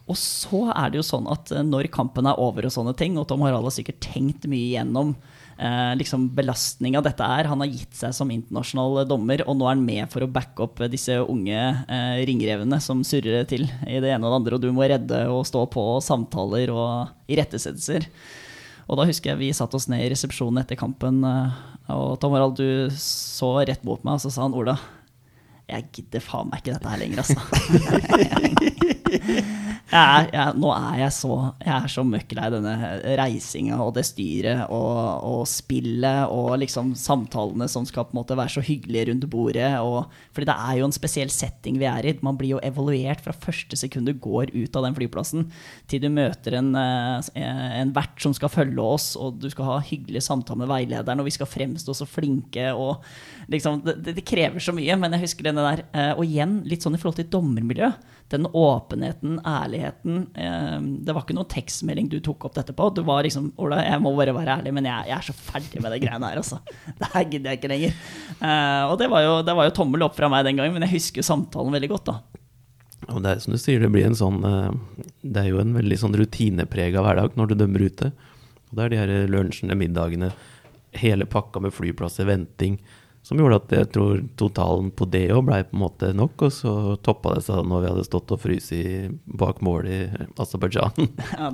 [0.09, 3.19] Og så er det jo sånn at eh, når kampen er over og sånne ting,
[3.21, 5.13] og Tom Harald har sikkert tenkt mye igjennom
[5.57, 7.49] eh, liksom belastninga dette er.
[7.51, 10.65] Han har gitt seg som internasjonal dommer, og nå er han med for å backe
[10.65, 14.65] opp disse unge eh, ringrevene som surrer til i det ene og det andre, og
[14.65, 18.09] du må redde og stå på samtaler og irettesettelser.
[18.85, 21.63] Og da husker jeg vi satte oss ned i resepsjonen etter kampen, eh,
[21.95, 24.77] og Tom Harald, du så rett mot meg, og så sa han Ola,
[25.65, 27.39] jeg gidder faen meg ikke dette her lenger, altså.
[29.95, 32.73] jeg, jeg, nå er jeg så Jeg er så møkk lei denne
[33.19, 38.37] reisinga og det styret og, og, spillet og liksom samtalene som skal på en måte
[38.37, 39.71] være så hyggelige rundt bordet.
[39.83, 42.15] Og, fordi det er jo en spesiell setting vi er i.
[42.25, 45.47] Man blir jo evaluert fra første sekund du går ut av den flyplassen,
[45.89, 47.31] til du møter en, eh,
[47.81, 51.29] en vert som skal følge oss, og du skal ha hyggelige samtaler med veilederen, og
[51.29, 52.71] vi skal fremstå så flinke.
[52.75, 53.03] og
[53.51, 54.97] liksom, det, det, krever så mye.
[54.99, 57.93] Men jeg husker denne der, eh, og igjen litt sånn i forhold til dommermiljø.
[58.33, 62.87] den åpenheten, ærligheten eh, Det var ikke noen tekstmelding du tok opp dette på.
[62.95, 65.83] Du var liksom Ola, jeg må bare være ærlig, men jeg, jeg er så ferdig
[65.83, 66.61] med det greiene her, altså.
[66.99, 67.99] Det her gidder jeg ikke lenger.
[68.39, 70.87] Eh, og det var, jo, det var, jo, tommel opp fra meg den gangen, men
[70.87, 72.41] jeg husker samtalen veldig godt, da.
[73.13, 74.69] Og det er som du sier, det blir en sånn eh,
[75.21, 78.11] Det er jo en veldig sånn rutineprega hverdag når du dømmer ute.
[78.69, 80.31] Og det er de her lunsjene, middagene,
[80.95, 82.79] hele pakka med flyplasser, venting.
[83.25, 86.45] Som gjorde at jeg tror totalen på det òg blei på en måte nok.
[86.45, 86.73] Og så
[87.05, 88.73] toppa det seg når vi hadde stått og fryst
[89.25, 89.99] bak mål i
[90.37, 91.09] Aserbajdsjan.
[91.35, 91.49] Ja,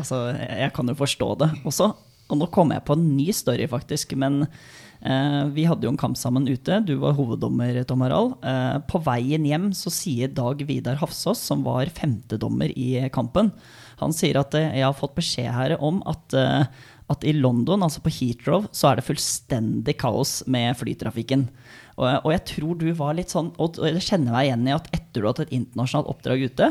[0.00, 1.92] altså, jeg kan jo forstå det også.
[2.30, 4.16] Og nå kom jeg på en ny story, faktisk.
[4.18, 6.80] Men eh, vi hadde jo en kamp sammen ute.
[6.86, 8.36] Du var hoveddommer, Tom Harald.
[8.42, 13.54] Eh, på veien hjem så sier Dag Vidar Hafsås, som var femtedommer i kampen,
[14.00, 16.64] han sier at eh, jeg har fått beskjed her om at, eh,
[17.10, 21.48] at i London, altså på Heathrow, så er det fullstendig kaos med flytrafikken.
[21.98, 24.88] Og, og jeg tror du var litt sånn, og jeg kjenner meg igjen i at
[24.94, 26.70] etter du har hatt et internasjonalt oppdrag ute,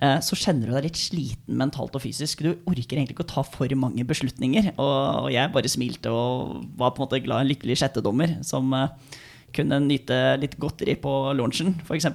[0.00, 2.42] eh, så kjenner du deg litt sliten mentalt og fysisk.
[2.42, 4.72] Du orker egentlig ikke å ta for mange beslutninger.
[4.74, 8.72] Og, og jeg bare smilte og var på en måte glad en lykkelig sjettedommer som
[8.78, 9.20] eh,
[9.54, 12.08] kunne nyte litt godteri på launchen, f.eks.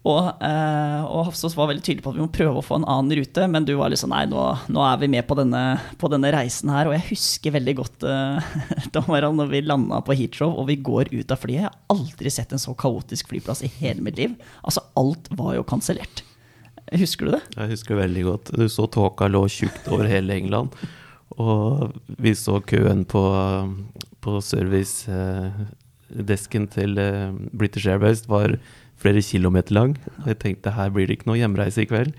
[0.00, 2.86] Og, eh, og Hafsås var veldig tydelig på at vi må prøve å få en
[2.88, 4.40] annen rute, men du var liksom nei, nå,
[4.72, 5.60] nå er vi med på denne,
[6.00, 6.88] på denne, reisen her.
[6.88, 8.54] Og jeg husker veldig godt eh,
[8.94, 11.60] da når vi landa på Heathrow og vi går ut av flyet.
[11.60, 14.32] Jeg har aldri sett en så kaotisk flyplass i hele mitt liv.
[14.64, 16.24] Altså, alt var jo kansellert.
[16.96, 17.44] Husker du det?
[17.58, 18.50] Jeg husker veldig godt.
[18.56, 20.72] Du så tåka lå tjukt over hele England.
[21.36, 23.22] Og vi så køen på,
[24.24, 28.58] på servicedesken til eh, British Airways var
[29.00, 29.96] flere kilometer lang.
[30.20, 32.14] Og jeg tenkte her blir det ikke noe hjemreise i kveld.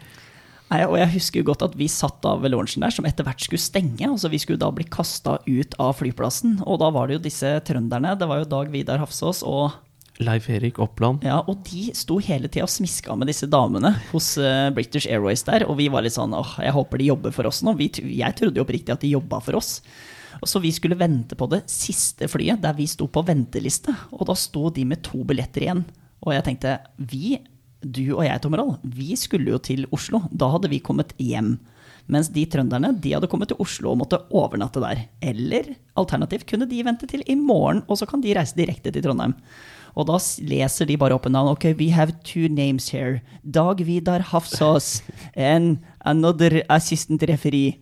[0.72, 3.26] Nei, og jeg husker jo godt at vi satt av ved lunsjen der, som etter
[3.28, 4.08] hvert skulle stenge.
[4.08, 6.62] altså Vi skulle da bli kasta ut av flyplassen.
[6.64, 8.16] Og da var det jo disse trønderne.
[8.16, 9.76] Det var jo Dag Vidar Hafsås og
[10.22, 11.26] Leif Erik Oppland.
[11.28, 15.44] Ja, og de sto hele tida og smiska med disse damene hos uh, British Airways
[15.48, 15.66] der.
[15.68, 17.76] Og vi var litt sånn åh, jeg håper de jobber for oss nå.
[17.80, 17.90] Vi,
[18.22, 19.80] jeg trodde jo oppriktig at de jobba for oss.
[20.40, 23.94] Og Så vi skulle vente på det siste flyet, der vi sto på venteliste.
[24.16, 25.84] Og da sto de med to billetter igjen.
[26.22, 26.78] Og jeg tenkte
[27.12, 27.40] vi,
[27.82, 30.24] du og jeg, Tom Roll, vi skulle jo til Oslo.
[30.30, 31.56] Da hadde vi kommet hjem.
[32.12, 35.06] Mens de trønderne de hadde kommet til Oslo og måtte overnatte der.
[35.24, 39.06] Eller alternativt kunne de vente til i morgen, og så kan de reise direkte til
[39.06, 39.36] Trondheim.
[39.98, 41.52] Og da leser de bare opp en navn.
[41.52, 43.20] Ok, we have two names here.
[43.44, 45.02] Dag Vidar Hafsås
[45.36, 47.82] and another assistant referee.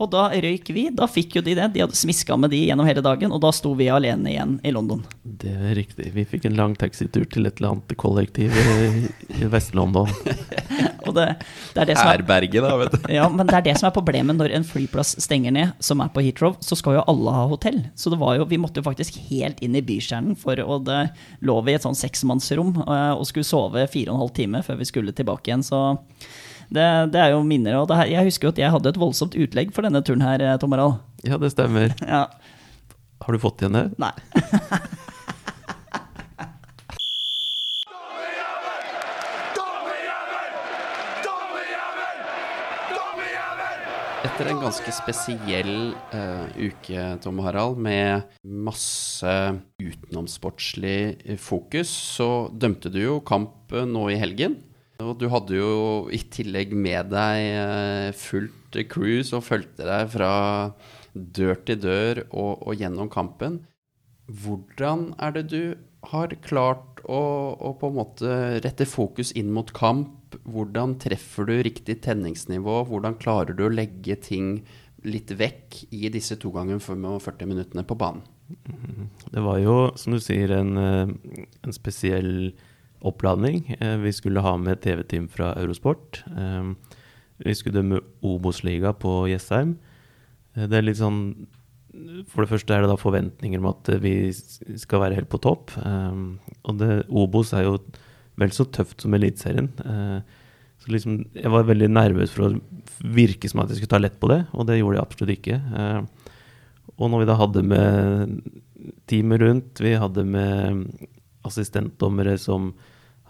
[0.00, 0.86] Og da røyk vi.
[0.96, 1.66] Da fikk jo de det.
[1.74, 4.72] De hadde smiska med de gjennom hele dagen, og da sto vi alene igjen i
[4.72, 5.02] London.
[5.22, 6.08] Det er riktig.
[6.14, 10.08] Vi fikk en lang taxitur til et eller annet kollektiv i, i Vest-London.
[11.06, 11.26] og det,
[11.74, 13.10] det, er det som er Herberget, da, vet du.
[13.12, 16.12] ja, men det er det som er problemet når en flyplass stenger ned, som er
[16.14, 17.82] på Heathrow, så skal jo alle ha hotell.
[17.94, 21.02] Så det var jo, vi måtte jo faktisk helt inn i bykjernen, for og det
[21.44, 24.64] lå vi i et sånn seksmannsrom eh, og skulle sove fire og en halv time
[24.64, 25.66] før vi skulle tilbake igjen.
[25.66, 25.98] så
[26.70, 27.80] det, det, er jo minner.
[27.80, 30.42] Og her, jeg husker jo at jeg hadde et voldsomt utlegg for denne turen her,
[30.44, 31.02] eh, Tom Harald.
[31.26, 31.94] Ja, det stemmer.
[32.06, 32.26] Ja.
[33.20, 33.88] Har du fått igjen det?
[34.00, 34.14] Nei.
[44.20, 45.74] Etter en ganske spesiell
[46.14, 49.34] uh, uke, Tom Harald, med masse
[49.82, 54.60] utenomsportslig fokus, så dømte du jo kamp nå i helgen.
[55.00, 55.72] Og du hadde jo
[56.12, 60.32] i tillegg med deg eh, fullt cruise og fulgte deg fra
[61.14, 63.60] dør til dør og, og, gjennom kampen.
[64.30, 65.62] Hvordan er det du
[66.10, 67.20] har klart å,
[67.56, 70.36] å, på en måte rette fokus inn mot kamp?
[70.46, 72.84] Hvordan treffer du riktig tenningsnivå?
[72.88, 74.60] Hvordan klarer du å legge ting
[75.02, 78.22] litt vekk i disse to ganger 45 minuttene på banen?
[79.30, 81.12] Det var jo, som du sier, en, eh,
[81.62, 82.52] en spesiell
[83.00, 83.76] oppladning.
[83.80, 86.22] Eh, vi skulle ha med TV-team fra Eurosport.
[86.36, 86.72] Eh,
[87.44, 89.76] vi skulle dømme Obos-liga på Jessheim.
[90.54, 91.48] Eh, det er litt sånn
[92.30, 95.72] For det første er det da forventninger om at vi skal være helt på topp.
[95.74, 97.72] Og det, Obos er jo
[98.38, 99.66] vel så tøft som Eliteserien.
[100.78, 102.52] Så liksom, jeg var veldig nervøs for å
[103.02, 105.58] virke som at jeg skulle ta lett på det, og det gjorde jeg absolutt ikke.
[106.94, 108.38] Og når vi da hadde med
[109.10, 110.86] teamet rundt, vi hadde med
[111.50, 112.70] assistentdommere som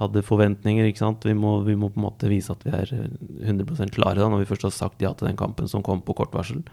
[0.00, 0.88] hadde forventninger.
[0.88, 1.24] ikke sant?
[1.28, 4.44] Vi må, vi må, på en måte vise at vi er 100 klare da, når
[4.44, 6.64] vi først har sagt ja til den kampen som kom på kort varsel.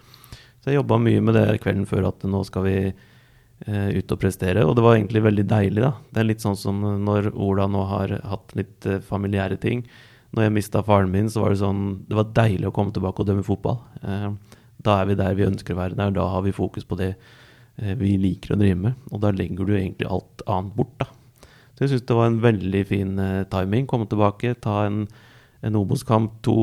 [0.61, 4.21] Så jeg jobba mye med det kvelden før at nå skal vi eh, ut og
[4.21, 4.65] prestere.
[4.65, 5.83] Og det var egentlig veldig deilig.
[5.83, 5.93] da.
[6.11, 9.85] Det er litt sånn som når Ola nå har hatt litt eh, familiære ting.
[10.35, 13.23] Når jeg mista faren min, så var det sånn Det var deilig å komme tilbake
[13.23, 13.79] og dømme fotball.
[14.03, 16.15] Eh, da er vi der vi ønsker å være der.
[16.15, 19.05] Da har vi fokus på det eh, vi liker å drive med.
[19.11, 21.11] Og da legger du egentlig alt annet bort, da.
[21.77, 23.85] Så jeg syns det var en veldig fin uh, timing.
[23.85, 25.03] Komme tilbake, ta en,
[25.61, 26.39] en Obos-kamp.
[26.47, 26.57] To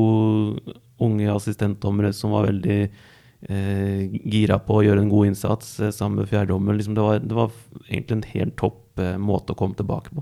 [1.05, 6.19] unge assistentdommere som var veldig uh, gira på å gjøre en god innsats uh, sammen
[6.19, 6.75] med fjerdedommer.
[6.75, 7.55] Liksom det, det, var
[7.87, 8.81] egentlig en helt topp
[9.19, 10.21] måte å komme tilbake på.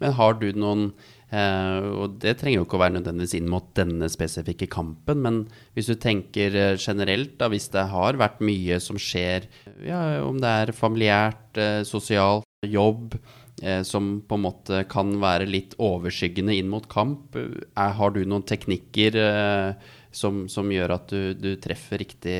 [0.00, 0.90] Men har du noen
[1.30, 5.36] og det trenger jo ikke å være nødvendigvis inn mot denne spesifikke kampen, men
[5.78, 9.46] hvis du tenker generelt, da, hvis det har vært mye som skjer,
[9.86, 13.39] ja, om det er familiært, sosialt, jobb, eh,
[13.84, 17.36] som på en måte kan være litt overskyggende inn mot kamp.
[17.36, 22.38] Er, har du noen teknikker eh, som, som gjør at du, du treffer riktig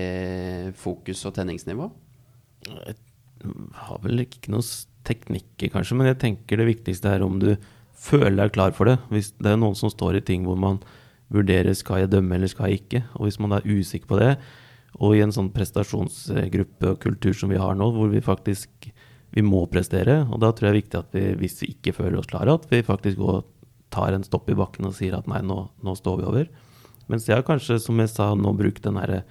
[0.80, 1.90] fokus og tenningsnivå?
[2.70, 2.96] Jeg
[3.85, 4.64] har vel ikke noen
[5.06, 7.54] teknikker, kanskje, men jeg tenker det viktigste er om du
[8.00, 8.98] føler deg klar for det.
[9.12, 10.80] Hvis det er noen som står i ting hvor man
[11.30, 14.35] vurderer skal jeg dømme eller skal jeg ikke, og hvis man er usikker på det,
[14.98, 18.90] og i en sånn prestasjonsgruppe og kultur som vi har nå, hvor vi faktisk
[19.30, 21.94] vi må prestere, og da tror jeg det er viktig at vi, hvis vi ikke
[21.94, 23.44] føler oss klare, at vi faktisk går,
[23.94, 26.50] tar en stopp i bakken og sier at nei, nå, nå står vi over.
[27.10, 29.22] Mens jeg har kanskje, som jeg sa, nå brukt den derre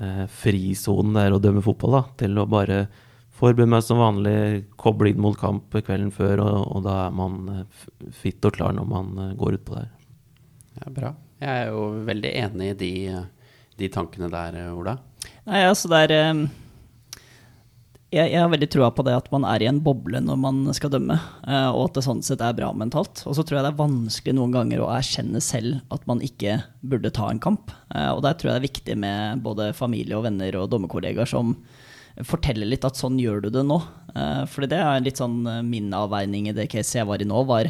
[0.00, 2.86] eh, frisonen der å dømme fotball, da, til å bare
[3.34, 4.36] forberede meg som vanlig,
[4.80, 7.64] koble inn mot kamp kvelden før, og, og da er man
[8.14, 9.88] fitt og klar når man eh, går utpå der.
[10.80, 11.14] Ja, bra.
[11.40, 12.92] Jeg er jo veldig enig i de,
[13.80, 14.98] de tankene der, Ola.
[15.48, 16.44] Nei, altså det er eh,
[18.14, 20.60] jeg, jeg har veldig trua på det at man er i en boble når man
[20.76, 23.24] skal dømme, eh, og at det sånn sett er bra mentalt.
[23.28, 26.60] Og så tror jeg det er vanskelig noen ganger å erkjenne selv at man ikke
[26.86, 27.74] burde ta en kamp.
[27.94, 31.30] Eh, og der tror jeg det er viktig med både familie og venner og dommerkollegaer
[31.30, 31.56] som
[32.22, 33.80] forteller litt at sånn gjør du det nå.
[34.14, 37.40] For fordi det er litt sånn min avveining i det caset jeg var i nå,
[37.48, 37.66] var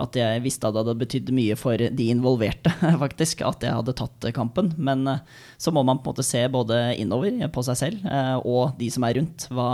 [0.00, 2.72] at jeg visste at det hadde betydd mye for de involverte,
[3.04, 4.72] faktisk, at jeg hadde tatt kampen.
[4.76, 5.24] Men eh,
[5.60, 8.90] så må man på en måte se både innover på seg selv eh, og de
[8.92, 9.48] som er rundt.
[9.54, 9.68] Hva,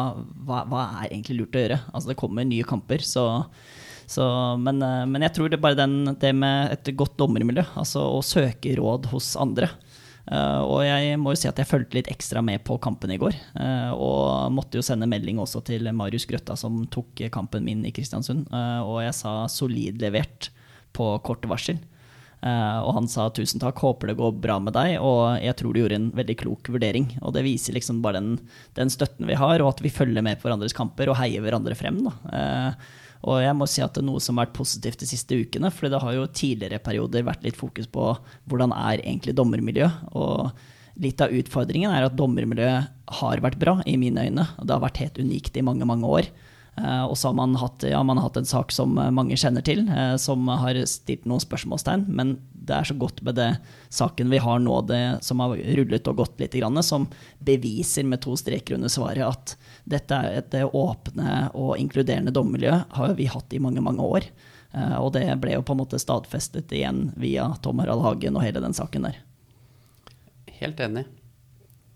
[0.46, 1.80] hva, hva er egentlig lurt å gjøre?
[1.92, 3.26] Altså, det kommer nye kamper, så,
[4.11, 4.26] så
[4.61, 8.04] men, eh, men, jeg tror det er bare den, det med et godt dommermiljø, altså
[8.18, 9.72] å søke råd hos andre.
[10.31, 13.19] Uh, og jeg må jo si at jeg fulgte litt ekstra med på kampen i
[13.19, 13.35] går.
[13.59, 17.90] Uh, og måtte jo sende melding også til Marius Grøtta, som tok kampen min i
[17.95, 18.47] Kristiansund.
[18.55, 20.53] Uh, og jeg sa solid levert
[20.95, 21.79] på kort varsel.
[22.43, 24.97] og han sa tusen takk, håper det går bra med deg.
[25.05, 27.07] Og jeg tror du gjorde en veldig klok vurdering.
[27.21, 28.33] Og det viser liksom bare den,
[28.75, 31.79] den støtten vi har, og at vi følger med på hverandres kamper og heier hverandre
[31.79, 32.03] frem.
[32.07, 32.75] da
[33.20, 35.68] og jeg må si at det er noe som har vært positivt de siste ukene.
[35.74, 38.14] For det har jo tidligere perioder vært litt fokus på
[38.48, 40.14] hvordan er egentlig dommermiljøet.
[40.16, 40.48] Og
[41.04, 44.46] litt av utfordringen er at dommermiljøet har vært bra, i mine øyne.
[44.56, 46.30] Og det har vært helt unikt i mange, mange år.
[46.80, 49.64] Uh, og så har man hatt, ja, man har hatt en sak som mange kjenner
[49.66, 52.06] til, uh, som har stilt noen spørsmålstegn.
[52.09, 52.38] Men
[52.70, 53.48] det er så godt med det
[53.90, 56.56] saken vi har nå, det som har rullet og gått litt,
[56.87, 57.09] som
[57.42, 59.56] beviser med to streker under svaret at
[59.90, 64.30] dette er et åpne og inkluderende dommermiljø har vi hatt i mange, mange år.
[64.70, 68.44] Uh, og det ble jo på en måte stadfestet igjen via Tom Harald Hagen og
[68.46, 69.16] hele den saken der.
[70.61, 71.09] Helt enig.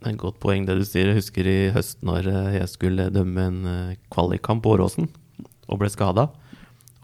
[0.01, 1.13] Det er et godt poeng det du sier.
[1.13, 5.07] Jeg husker i høst når eh, jeg skulle dømme en eh, kvalikkamp på Åråsen
[5.71, 6.27] og ble skada.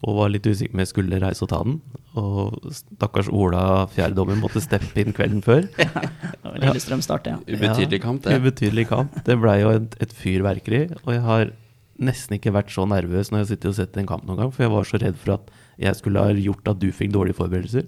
[0.01, 1.81] Og var litt usikker på om jeg skulle reise og ta den.
[2.21, 5.67] Og stakkars Ola, fjerdedommer, måtte steppe inn kvelden før.
[6.41, 7.37] Ja, Lillestrøm start, ja.
[7.47, 8.33] Ubetydelig kamp, det.
[8.33, 9.19] Ja, ubetydelig kamp.
[9.27, 10.81] Det blei jo et, et, fyrverkeri.
[11.05, 11.53] Og jeg har
[12.01, 14.55] nesten ikke vært så nervøs når jeg har sittet og sett en kamp noen gang,
[14.55, 15.53] for jeg var så redd for at
[15.85, 17.87] jeg skulle ha gjort at du fikk dårlige forberedelser.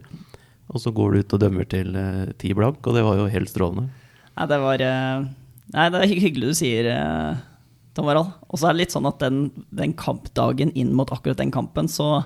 [0.73, 3.31] Og så går du ut og dømmer til eh, ti blank, og det var jo
[3.33, 3.89] helt strålende.
[4.37, 5.25] Nei, det var eh,
[5.73, 7.43] Nei, det er hyggelig du sier, eh,
[7.97, 8.33] Tom Harald.
[8.49, 11.91] Og så er det litt sånn at den, den, kampdagen inn mot akkurat den kampen,
[11.91, 12.25] så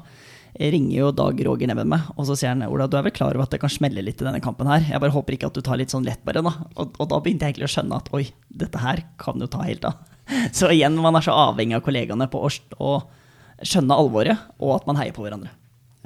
[0.57, 3.13] ringer jo Dag Roger ned med meg, og så sier han Ola, du er vel
[3.13, 4.87] klar over at det kan smelle litt i denne kampen her?
[4.89, 6.55] Jeg bare håper ikke at du tar litt sånn lett bare, da.
[6.79, 9.67] Og, og da begynte jeg egentlig å skjønne at oi, dette her kan jo ta
[9.67, 10.01] helt av.
[10.57, 12.97] Så igjen, man er så avhengig av kollegaene på å,
[13.63, 15.53] skjønne alvoret, og at man heier på hverandre.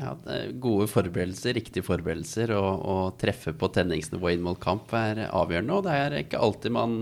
[0.00, 0.14] Ja,
[0.62, 5.76] Gode forberedelser, riktige forberedelser og, og treffe på tenningsnivå inn mot kamp er avgjørende.
[5.76, 6.94] Og det er ikke alltid man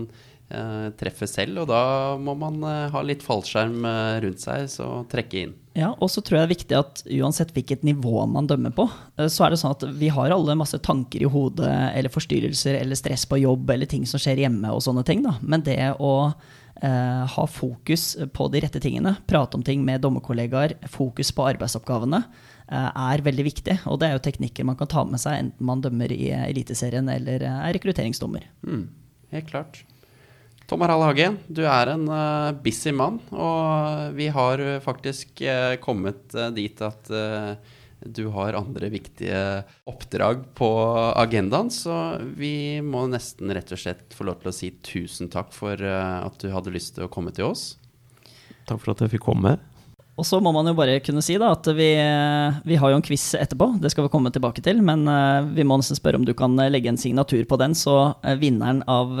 [0.49, 4.89] eh, treffer selv, og da må man eh, ha litt fallskjerm eh, rundt seg, så
[5.11, 5.55] trekke inn.
[5.77, 8.89] Ja, og så tror jeg det er viktig at uansett hvilket nivå man dømmer på,
[9.31, 12.99] så er det sånn at vi har alle masse tanker i hodet eller forstyrrelser eller
[12.99, 15.37] stress på jobb eller ting som skjer hjemme og sånne ting, da.
[15.39, 20.75] Men det å eh, ha fokus på de rette tingene, prate om ting med dommerkollegaer,
[20.91, 22.25] fokus på arbeidsoppgavene,
[22.69, 23.75] Eh, er veldig viktig.
[23.89, 27.07] Og det er jo teknikker man kan ta med seg enten man dømmer i Eliteserien
[27.09, 28.45] eller er rekrutteringsdommer.
[28.61, 28.83] Mm,
[29.33, 29.81] helt klart.
[30.69, 36.35] Tom Harald Hagen, du er en uh, busy mann, og vi har faktisk uh, kommet
[36.37, 37.09] uh, dit at
[37.99, 39.39] du har andre viktige
[39.89, 40.69] oppdrag på
[41.19, 41.95] agendaen, så
[42.37, 46.37] vi må nesten rett og slett få lov til å si tusen takk for at
[46.39, 47.73] du hadde lyst til å komme til oss.
[48.69, 49.57] Takk for at jeg fikk komme.
[50.19, 51.93] Og så må man jo bare kunne si da, at vi,
[52.67, 54.81] vi, har jo en quiz etterpå, det skal vi komme tilbake til.
[54.83, 57.75] Men uh, vi må nesten spørre om du kan eh, legge en signatur på den.
[57.77, 59.15] Så uh, vinneren av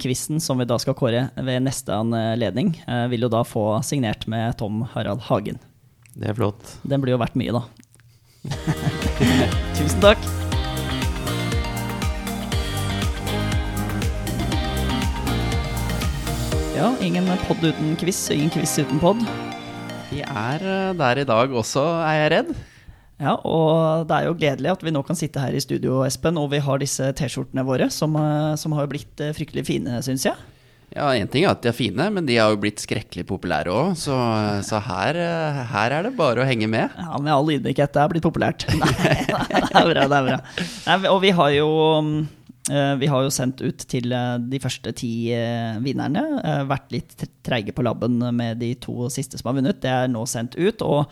[0.00, 2.74] quizen, som vi da skal kåre ved neste anledning,
[3.10, 5.58] vil jo da få signert med Tom Harald Hagen.
[6.14, 6.78] Det er flott.
[6.86, 7.64] Den blir jo verdt mye, da.
[9.76, 10.22] Tusen takk.
[16.78, 19.26] Ja, ingen pod uten quiz, ingen quiz uten pod.
[20.18, 22.52] Vi er eh, der i dag også, er jeg redd.
[23.18, 26.38] Ja, og det er jo gledelig at vi nå kan sitte her i studio, Espen,
[26.38, 30.26] og vi har disse T-skjortene våre, som, eh, som har blitt eh, fryktelig fine, syns
[30.26, 30.38] jeg.
[30.94, 33.70] Ja, én ting er at de er fine, men de har jo blitt skrekkelig populære
[33.70, 33.92] òg.
[34.00, 34.16] Så,
[34.64, 35.18] så her,
[35.68, 36.94] her, er det bare å henge med.
[36.96, 38.64] Ja, Med all ydmykhet, det er blitt populært.
[38.80, 40.38] Nei, det er bra, det er bra.
[40.88, 41.68] Nei, og vi har jo
[42.68, 45.10] vi har jo sendt ut til de første ti
[45.84, 46.22] vinnerne.
[46.68, 49.80] Vært litt treige på labben med de to siste som har vunnet.
[49.82, 50.84] Det er nå sendt ut.
[50.84, 51.08] og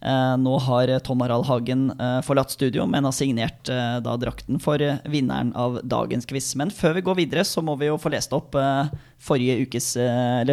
[0.00, 4.60] Eh, nå har Tom Harald Hagen eh, forlatt studio, men har signert eh, da drakten
[4.62, 6.52] for vinneren av dagens quiz.
[6.58, 8.54] Men før vi går videre, så må vi jo få lest opp
[9.18, 9.90] forrige, ukes,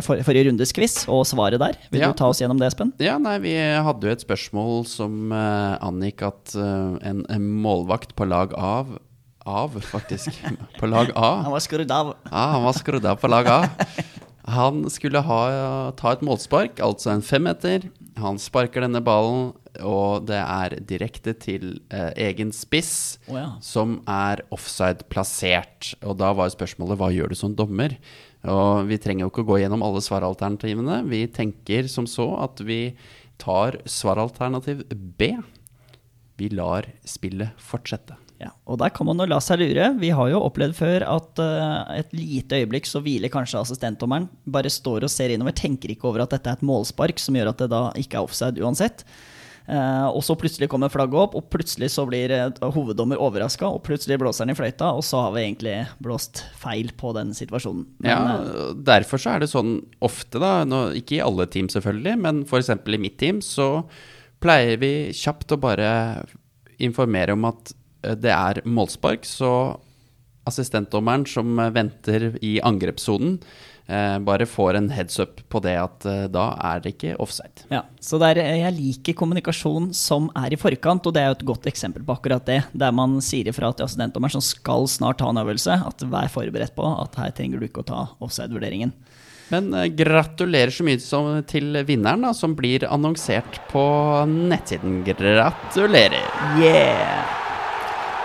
[0.01, 1.77] for, forrige rundes quiz og svaret der.
[1.93, 2.09] Vil ja.
[2.09, 2.93] du ta oss gjennom det, Espen?
[3.03, 8.55] Ja, nei, Vi hadde jo et spørsmål som angikk at en, en målvakt på lag
[8.57, 8.97] av
[9.45, 10.43] av, faktisk.
[10.79, 11.41] På lag A.
[11.45, 12.13] Han var skrudd av.
[12.29, 13.59] Ja, han var skrudd av på lag A.
[14.45, 15.39] Han skulle ha,
[15.97, 17.87] ta et målspark, altså en femmeter.
[18.21, 23.47] Han sparker denne ballen, og det er direkte til eh, egen spiss, oh, ja.
[23.65, 25.95] som er offside plassert.
[26.05, 27.97] Og da var spørsmålet hva gjør du som dommer?
[28.45, 31.01] Og vi trenger jo ikke å gå gjennom alle svaralternativene.
[31.09, 32.93] Vi tenker som så at vi
[33.41, 35.33] tar svaralternativ B.
[36.37, 38.19] Vi lar spillet fortsette.
[38.41, 39.93] Ja, og der kan man jo la seg lure.
[40.01, 44.71] Vi har jo opplevd før at uh, et lite øyeblikk så hviler kanskje assistentdommeren, bare
[44.71, 47.63] står og ser innover, tenker ikke over at dette er et målspark som gjør at
[47.63, 49.05] det da ikke er offside uansett.
[49.65, 53.85] Uh, og så plutselig kommer flagget opp, og plutselig så blir uh, hoveddommer overraska, og
[53.87, 57.87] plutselig blåser han i fløyta, og så har vi egentlig blåst feil på den situasjonen.
[58.03, 62.17] Men, ja, derfor så er det sånn ofte, da, nå, ikke i alle team selvfølgelig,
[62.27, 62.75] men f.eks.
[62.75, 63.87] i mitt team, så
[64.43, 65.89] pleier vi kjapt å bare
[66.83, 67.73] informere om at
[68.13, 69.51] det er målspark, så
[70.45, 73.39] assistentdommeren som venter i angrepssonen,
[73.87, 77.65] eh, bare får en heads up på det at eh, da er det ikke offside.
[77.71, 81.47] Ja, så der, Jeg liker kommunikasjon som er i forkant, og det er jo et
[81.51, 82.61] godt eksempel på akkurat det.
[82.73, 86.75] Der man sier ifra til assistentdommeren som skal snart ta en øvelse, at vær forberedt
[86.77, 88.93] på at her trenger du ikke å ta offside-vurderingen.
[89.53, 93.85] Men eh, gratulerer så mye som, til vinneren, da, som blir annonsert på
[94.29, 95.01] nettsiden.
[95.05, 96.21] Gratulerer!
[96.61, 97.44] Yeah!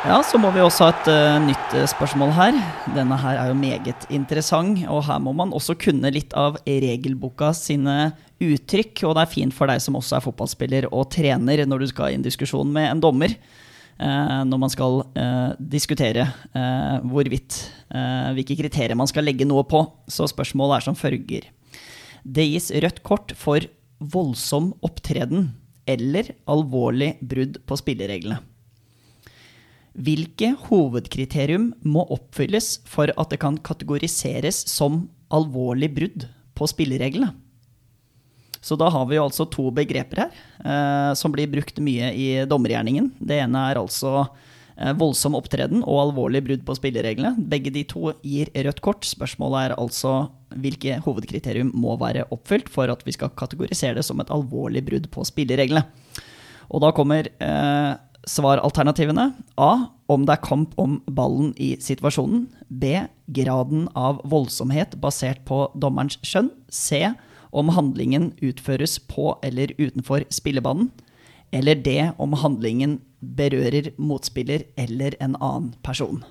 [0.01, 2.57] Ja, så må vi også ha et uh, nytt uh, spørsmål her.
[2.97, 7.51] Denne her er jo meget interessant, og her må man også kunne litt av regelboka
[7.53, 9.03] sine uttrykk.
[9.05, 12.15] Og det er fint for deg som også er fotballspiller og trener, når du skal
[12.15, 13.37] i en diskusjon med en dommer.
[14.01, 15.03] Uh, når man skal
[15.61, 16.25] diskutere
[17.05, 17.59] hvorvidt
[18.33, 19.83] hvilke kriterier man skal legge noe på.
[20.09, 21.51] Så spørsmålet er som følger.
[22.25, 23.69] Det gis rødt kort for
[24.01, 25.51] voldsom opptreden
[25.85, 28.41] eller alvorlig brudd på spillereglene.
[30.01, 35.03] Hvilke hovedkriterium må oppfylles for at det kan kategoriseres som
[35.35, 36.27] alvorlig brudd
[36.57, 37.35] på spillereglene?
[38.61, 40.33] Så da har vi jo altså to begreper her
[40.65, 43.09] eh, som blir brukt mye i dommergjerningen.
[43.17, 44.27] Det ene er altså
[44.77, 47.35] eh, voldsom opptreden og alvorlig brudd på spillereglene.
[47.51, 49.09] Begge de to gir rødt kort.
[49.09, 50.15] Spørsmålet er altså
[50.61, 55.09] hvilke hovedkriterium må være oppfylt for at vi skal kategorisere det som et alvorlig brudd
[55.13, 55.87] på spillereglene.
[56.71, 57.93] Og da kommer eh,
[58.29, 59.73] Svaralternativene A.
[60.11, 62.49] Om det er kamp om ballen i situasjonen.
[62.69, 63.07] B.
[63.31, 66.51] Graden av voldsomhet basert på dommerens skjønn.
[66.69, 67.07] C.
[67.51, 70.91] Om handlingen utføres på eller utenfor spillebanen.
[71.55, 72.11] Eller D.
[72.19, 76.23] Om handlingen berører motspiller eller en annen person.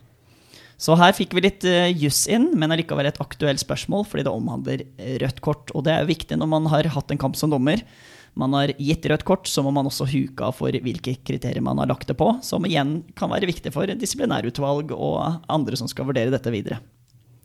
[0.80, 4.32] Så her fikk vi litt uh, juss inn, men allikevel et aktuelt spørsmål, fordi det
[4.32, 4.86] omhandler
[5.26, 5.74] rødt kort.
[5.76, 7.84] Og det er jo viktig når man har hatt en kamp som dommer
[8.38, 11.82] man har gitt rødt kort, så må man også huke av for hvilke kriterier man
[11.82, 16.08] har lagt det på, som igjen kan være viktig for disiplinærutvalg og andre som skal
[16.10, 16.80] vurdere dette videre.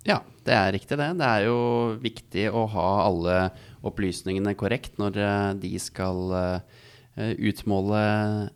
[0.04, 1.06] Ja, det er riktig det.
[1.16, 1.58] Det er jo
[2.02, 3.36] viktig å ha alle
[3.84, 6.82] opplysningene korrekt når eh, de skal eh,
[7.48, 8.02] utmåle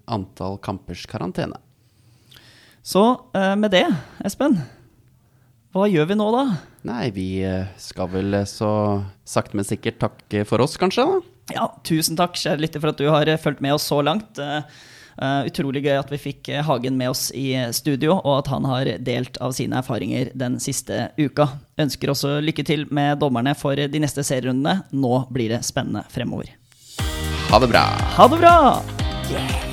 [0.04, 1.56] antall kampers karantene.
[2.84, 3.04] Så
[3.36, 3.86] eh, med det,
[4.24, 4.60] Espen,
[5.72, 6.44] hva gjør vi nå da?
[6.88, 7.30] Nei, vi
[7.80, 8.70] skal vel så
[9.28, 11.04] sakte, men sikkert takke for oss, kanskje?
[11.04, 11.37] da?
[11.54, 14.40] Ja, tusen takk, kjære lytter, for at du har eh, fulgt med oss så langt.
[15.18, 18.92] Uh, utrolig gøy at vi fikk Hagen med oss i studio, og at han har
[19.02, 21.48] delt av sine erfaringer den siste uka.
[21.80, 24.84] Ønsker også lykke til med dommerne for de neste serierundene.
[24.94, 26.54] Nå blir det spennende fremover.
[27.48, 27.88] Ha det bra.
[28.20, 28.58] Ha det bra!
[29.32, 29.67] Yeah.